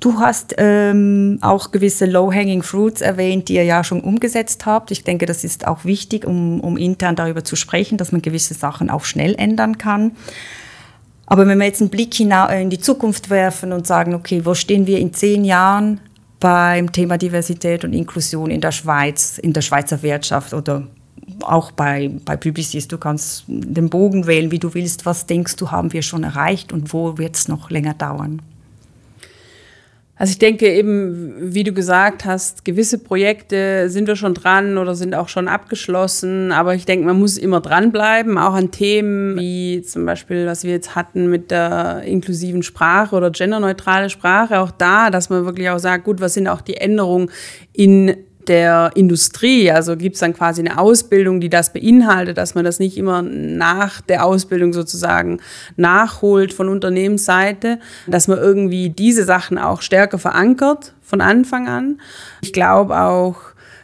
Du 0.00 0.20
hast 0.20 0.54
ähm, 0.58 1.38
auch 1.40 1.72
gewisse 1.72 2.06
Low-Hanging 2.06 2.62
Fruits 2.62 3.00
erwähnt, 3.00 3.48
die 3.48 3.54
ihr 3.54 3.64
ja 3.64 3.82
schon 3.82 4.00
umgesetzt 4.00 4.64
habt. 4.64 4.92
Ich 4.92 5.02
denke, 5.02 5.26
das 5.26 5.42
ist 5.42 5.66
auch 5.66 5.84
wichtig, 5.84 6.24
um, 6.24 6.60
um 6.60 6.76
intern 6.76 7.16
darüber 7.16 7.42
zu 7.42 7.56
sprechen, 7.56 7.98
dass 7.98 8.12
man 8.12 8.22
gewisse 8.22 8.54
Sachen 8.54 8.90
auch 8.90 9.04
schnell 9.04 9.34
ändern 9.34 9.76
kann. 9.76 10.12
Aber 11.26 11.46
wenn 11.46 11.58
wir 11.58 11.66
jetzt 11.66 11.80
einen 11.80 11.90
Blick 11.90 12.18
in 12.20 12.70
die 12.70 12.78
Zukunft 12.78 13.28
werfen 13.28 13.72
und 13.72 13.86
sagen, 13.86 14.14
okay, 14.14 14.46
wo 14.46 14.54
stehen 14.54 14.86
wir 14.86 14.98
in 14.98 15.12
zehn 15.12 15.44
Jahren 15.44 16.00
beim 16.38 16.92
Thema 16.92 17.18
Diversität 17.18 17.84
und 17.84 17.92
Inklusion 17.92 18.50
in 18.50 18.60
der 18.60 18.72
Schweiz, 18.72 19.38
in 19.38 19.52
der 19.52 19.62
Schweizer 19.62 20.02
Wirtschaft 20.02 20.54
oder 20.54 20.84
auch 21.42 21.72
bei, 21.72 22.10
bei 22.24 22.36
Publicis, 22.36 22.88
du 22.88 22.98
kannst 22.98 23.44
den 23.48 23.90
Bogen 23.90 24.26
wählen, 24.26 24.50
wie 24.52 24.58
du 24.58 24.72
willst. 24.74 25.06
Was 25.06 25.26
denkst 25.26 25.56
du, 25.56 25.70
haben 25.70 25.92
wir 25.92 26.02
schon 26.02 26.24
erreicht 26.24 26.72
und 26.72 26.92
wo 26.92 27.18
wird 27.18 27.36
es 27.36 27.48
noch 27.48 27.68
länger 27.68 27.94
dauern? 27.94 28.40
Also 30.18 30.32
ich 30.32 30.38
denke 30.38 30.68
eben, 30.68 31.54
wie 31.54 31.62
du 31.62 31.72
gesagt 31.72 32.24
hast, 32.24 32.64
gewisse 32.64 32.98
Projekte 32.98 33.88
sind 33.88 34.08
wir 34.08 34.16
schon 34.16 34.34
dran 34.34 34.76
oder 34.76 34.96
sind 34.96 35.14
auch 35.14 35.28
schon 35.28 35.46
abgeschlossen. 35.46 36.50
Aber 36.50 36.74
ich 36.74 36.84
denke, 36.84 37.06
man 37.06 37.18
muss 37.18 37.38
immer 37.38 37.60
dranbleiben, 37.60 38.36
auch 38.36 38.54
an 38.54 38.72
Themen 38.72 39.38
wie 39.38 39.82
zum 39.82 40.04
Beispiel, 40.04 40.46
was 40.46 40.64
wir 40.64 40.72
jetzt 40.72 40.96
hatten 40.96 41.30
mit 41.30 41.52
der 41.52 42.02
inklusiven 42.02 42.64
Sprache 42.64 43.14
oder 43.14 43.30
genderneutrale 43.30 44.10
Sprache. 44.10 44.58
Auch 44.58 44.72
da, 44.72 45.10
dass 45.10 45.30
man 45.30 45.44
wirklich 45.44 45.70
auch 45.70 45.78
sagt, 45.78 46.04
gut, 46.04 46.20
was 46.20 46.34
sind 46.34 46.48
auch 46.48 46.62
die 46.62 46.78
Änderungen 46.78 47.30
in 47.72 48.16
der 48.48 48.90
Industrie. 48.94 49.70
Also 49.70 49.96
gibt 49.96 50.14
es 50.14 50.20
dann 50.20 50.34
quasi 50.34 50.60
eine 50.60 50.78
Ausbildung, 50.78 51.40
die 51.40 51.50
das 51.50 51.72
beinhaltet, 51.72 52.38
dass 52.38 52.54
man 52.54 52.64
das 52.64 52.78
nicht 52.78 52.96
immer 52.96 53.22
nach 53.22 54.00
der 54.00 54.24
Ausbildung 54.24 54.72
sozusagen 54.72 55.40
nachholt 55.76 56.52
von 56.52 56.68
Unternehmensseite, 56.68 57.78
dass 58.06 58.28
man 58.28 58.38
irgendwie 58.38 58.90
diese 58.90 59.24
Sachen 59.24 59.58
auch 59.58 59.82
stärker 59.82 60.18
verankert 60.18 60.94
von 61.02 61.20
Anfang 61.20 61.68
an. 61.68 62.00
Ich 62.42 62.52
glaube 62.52 62.98
auch, 63.00 63.36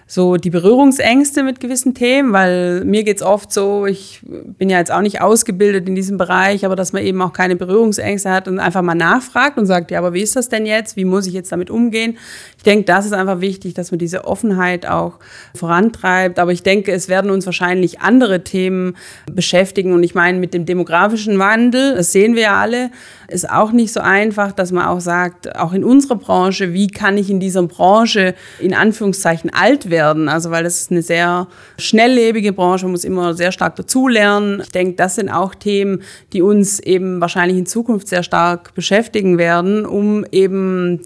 so 0.06 0.36
die 0.36 0.50
Berührungsängste 0.50 1.42
mit 1.42 1.60
gewissen 1.60 1.94
Themen, 1.94 2.32
weil 2.32 2.84
mir 2.84 3.04
geht's 3.04 3.22
oft 3.22 3.52
so, 3.52 3.86
ich 3.86 4.20
bin 4.22 4.68
ja 4.68 4.78
jetzt 4.78 4.92
auch 4.92 5.00
nicht 5.00 5.20
ausgebildet 5.20 5.88
in 5.88 5.94
diesem 5.94 6.18
Bereich, 6.18 6.66
aber 6.66 6.76
dass 6.76 6.92
man 6.92 7.02
eben 7.02 7.20
auch 7.22 7.32
keine 7.32 7.56
Berührungsängste 7.56 8.30
hat 8.30 8.46
und 8.46 8.58
einfach 8.58 8.82
mal 8.82 8.94
nachfragt 8.94 9.56
und 9.56 9.66
sagt, 9.66 9.90
ja, 9.90 9.98
aber 9.98 10.12
wie 10.12 10.20
ist 10.20 10.36
das 10.36 10.48
denn 10.48 10.66
jetzt? 10.66 10.96
Wie 10.96 11.04
muss 11.04 11.26
ich 11.26 11.32
jetzt 11.32 11.52
damit 11.52 11.70
umgehen? 11.70 12.18
Ich 12.58 12.62
denke, 12.64 12.84
das 12.84 13.06
ist 13.06 13.12
einfach 13.12 13.40
wichtig, 13.40 13.74
dass 13.74 13.90
man 13.90 13.98
diese 13.98 14.26
Offenheit 14.26 14.86
auch 14.86 15.18
vorantreibt. 15.54 16.38
Aber 16.38 16.52
ich 16.52 16.62
denke, 16.62 16.92
es 16.92 17.08
werden 17.08 17.30
uns 17.30 17.46
wahrscheinlich 17.46 18.00
andere 18.00 18.44
Themen 18.44 18.96
beschäftigen. 19.30 19.92
Und 19.92 20.02
ich 20.02 20.14
meine, 20.14 20.38
mit 20.38 20.54
dem 20.54 20.66
demografischen 20.66 21.38
Wandel, 21.38 21.94
das 21.94 22.12
sehen 22.12 22.34
wir 22.34 22.42
ja 22.42 22.60
alle, 22.60 22.90
ist 23.28 23.48
auch 23.50 23.72
nicht 23.72 23.92
so 23.92 24.00
einfach, 24.00 24.52
dass 24.52 24.72
man 24.72 24.86
auch 24.86 25.00
sagt, 25.00 25.56
auch 25.56 25.72
in 25.72 25.84
unserer 25.84 26.16
Branche, 26.16 26.72
wie 26.72 26.88
kann 26.88 27.18
ich 27.18 27.30
in 27.30 27.40
dieser 27.40 27.62
Branche 27.62 28.34
in 28.60 28.74
Anführungszeichen 28.74 29.50
alt 29.52 29.90
werden? 29.90 30.28
Also 30.28 30.50
weil 30.50 30.64
das 30.64 30.80
ist 30.80 30.90
eine 30.90 31.02
sehr 31.02 31.48
schnelllebige 31.78 32.52
Branche, 32.52 32.84
man 32.84 32.92
muss 32.92 33.04
immer 33.04 33.34
sehr 33.34 33.52
stark 33.52 33.76
dazulernen. 33.76 34.60
Ich 34.62 34.70
denke, 34.70 34.94
das 34.94 35.16
sind 35.16 35.28
auch 35.28 35.54
Themen, 35.54 36.02
die 36.32 36.42
uns 36.42 36.80
eben 36.80 37.20
wahrscheinlich 37.20 37.58
in 37.58 37.66
Zukunft 37.66 38.08
sehr 38.08 38.22
stark 38.22 38.74
beschäftigen 38.74 39.38
werden, 39.38 39.86
um 39.86 40.24
eben 40.30 41.00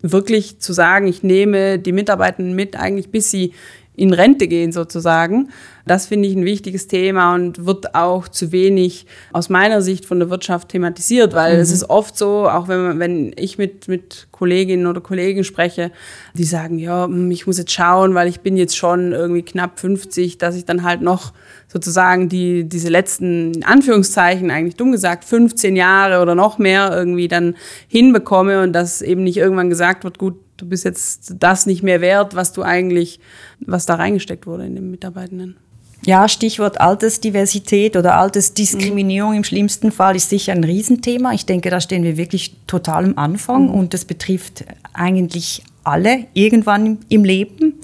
wirklich 0.00 0.60
zu 0.60 0.72
sagen, 0.72 1.06
ich 1.06 1.22
nehme 1.22 1.78
die 1.78 1.92
Mitarbeitenden 1.92 2.54
mit, 2.54 2.76
eigentlich 2.76 3.10
bis 3.10 3.30
sie 3.30 3.52
in 3.98 4.12
Rente 4.12 4.46
gehen 4.46 4.72
sozusagen. 4.72 5.48
Das 5.86 6.06
finde 6.06 6.28
ich 6.28 6.36
ein 6.36 6.44
wichtiges 6.44 6.86
Thema 6.86 7.34
und 7.34 7.66
wird 7.66 7.94
auch 7.94 8.28
zu 8.28 8.52
wenig 8.52 9.06
aus 9.32 9.48
meiner 9.48 9.82
Sicht 9.82 10.04
von 10.04 10.18
der 10.18 10.30
Wirtschaft 10.30 10.68
thematisiert, 10.68 11.34
weil 11.34 11.56
mhm. 11.56 11.60
es 11.60 11.72
ist 11.72 11.90
oft 11.90 12.16
so, 12.16 12.48
auch 12.48 12.68
wenn, 12.68 12.98
wenn 13.00 13.32
ich 13.36 13.58
mit, 13.58 13.88
mit 13.88 14.28
Kolleginnen 14.30 14.86
oder 14.86 15.00
Kollegen 15.00 15.44
spreche, 15.44 15.90
die 16.34 16.44
sagen, 16.44 16.78
ja, 16.78 17.06
hm, 17.06 17.30
ich 17.30 17.46
muss 17.46 17.58
jetzt 17.58 17.72
schauen, 17.72 18.14
weil 18.14 18.28
ich 18.28 18.40
bin 18.40 18.56
jetzt 18.56 18.76
schon 18.76 19.12
irgendwie 19.12 19.42
knapp 19.42 19.80
50, 19.80 20.38
dass 20.38 20.54
ich 20.54 20.64
dann 20.64 20.84
halt 20.84 21.00
noch 21.00 21.32
sozusagen 21.66 22.28
die, 22.28 22.68
diese 22.68 22.88
letzten, 22.88 23.54
in 23.54 23.64
Anführungszeichen, 23.64 24.50
eigentlich 24.50 24.76
dumm 24.76 24.92
gesagt, 24.92 25.24
15 25.24 25.74
Jahre 25.74 26.22
oder 26.22 26.34
noch 26.34 26.58
mehr 26.58 26.90
irgendwie 26.94 27.28
dann 27.28 27.56
hinbekomme 27.88 28.62
und 28.62 28.72
dass 28.72 29.02
eben 29.02 29.24
nicht 29.24 29.38
irgendwann 29.38 29.70
gesagt 29.70 30.04
wird, 30.04 30.18
gut, 30.18 30.36
du 30.58 30.66
bist 30.66 30.84
jetzt 30.84 31.34
das 31.38 31.64
nicht 31.64 31.82
mehr 31.82 32.02
wert, 32.02 32.34
was 32.34 32.52
du 32.52 32.62
eigentlich, 32.62 33.20
was 33.60 33.86
da 33.86 33.94
reingesteckt 33.94 34.46
wurde 34.46 34.66
in 34.66 34.74
den 34.74 34.90
Mitarbeitenden. 34.90 35.56
Ja, 36.04 36.28
Stichwort 36.28 36.80
Altersdiversität 36.80 37.96
oder 37.96 38.16
Altersdiskriminierung 38.16 39.30
mhm. 39.30 39.38
im 39.38 39.44
schlimmsten 39.44 39.90
Fall 39.90 40.14
ist 40.14 40.30
sicher 40.30 40.52
ein 40.52 40.62
Riesenthema. 40.62 41.32
Ich 41.32 41.46
denke, 41.46 41.70
da 41.70 41.80
stehen 41.80 42.04
wir 42.04 42.16
wirklich 42.16 42.54
total 42.66 43.04
am 43.04 43.18
Anfang 43.18 43.64
mhm. 43.64 43.74
und 43.74 43.94
das 43.94 44.04
betrifft 44.04 44.64
eigentlich 44.92 45.62
alle 45.82 46.26
irgendwann 46.34 46.98
im 47.08 47.24
Leben. 47.24 47.80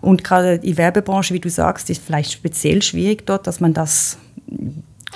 Und 0.00 0.24
gerade 0.24 0.58
die 0.58 0.76
Werbebranche, 0.76 1.32
wie 1.32 1.40
du 1.40 1.48
sagst, 1.48 1.90
ist 1.90 2.02
vielleicht 2.02 2.32
speziell 2.32 2.82
schwierig 2.82 3.24
dort, 3.26 3.46
dass 3.46 3.60
man 3.60 3.72
das 3.72 4.18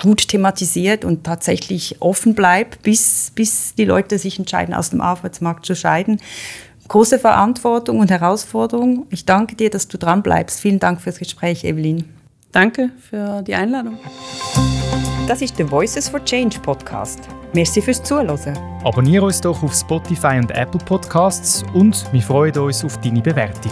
gut 0.01 0.29
thematisiert 0.29 1.03
und 1.03 1.25
tatsächlich 1.25 1.97
offen 1.99 2.33
bleibt, 2.33 2.81
bis, 2.83 3.31
bis 3.35 3.75
die 3.75 3.85
Leute 3.85 4.17
sich 4.17 4.39
entscheiden, 4.39 4.73
aus 4.73 4.91
dem 4.91 5.01
Arbeitsmarkt 5.01 5.65
zu 5.65 5.75
scheiden 5.75 6.19
große 6.89 7.19
Verantwortung 7.19 7.99
und 7.99 8.11
Herausforderung. 8.11 9.05
Ich 9.09 9.25
danke 9.25 9.55
dir, 9.55 9.69
dass 9.69 9.87
du 9.87 9.97
dran 9.97 10.21
bleibst. 10.21 10.59
Vielen 10.59 10.79
Dank 10.79 10.99
fürs 10.99 11.19
Gespräch, 11.19 11.63
Evelyn. 11.63 12.03
Danke 12.51 12.89
für 12.99 13.41
die 13.43 13.55
Einladung. 13.55 13.97
Das 15.27 15.41
ist 15.41 15.57
der 15.57 15.69
Voices 15.71 16.09
for 16.09 16.23
Change 16.25 16.59
Podcast. 16.59 17.19
Merci 17.53 17.81
fürs 17.81 18.01
Zuhören. 18.03 18.57
Abonniere 18.83 19.25
uns 19.25 19.39
doch 19.39 19.61
auf 19.63 19.73
Spotify 19.73 20.37
und 20.39 20.51
Apple 20.51 20.83
Podcasts 20.83 21.63
und 21.73 22.11
wir 22.11 22.21
freuen 22.21 22.57
uns 22.57 22.83
auf 22.83 22.99
deine 23.01 23.21
Bewertung. 23.21 23.71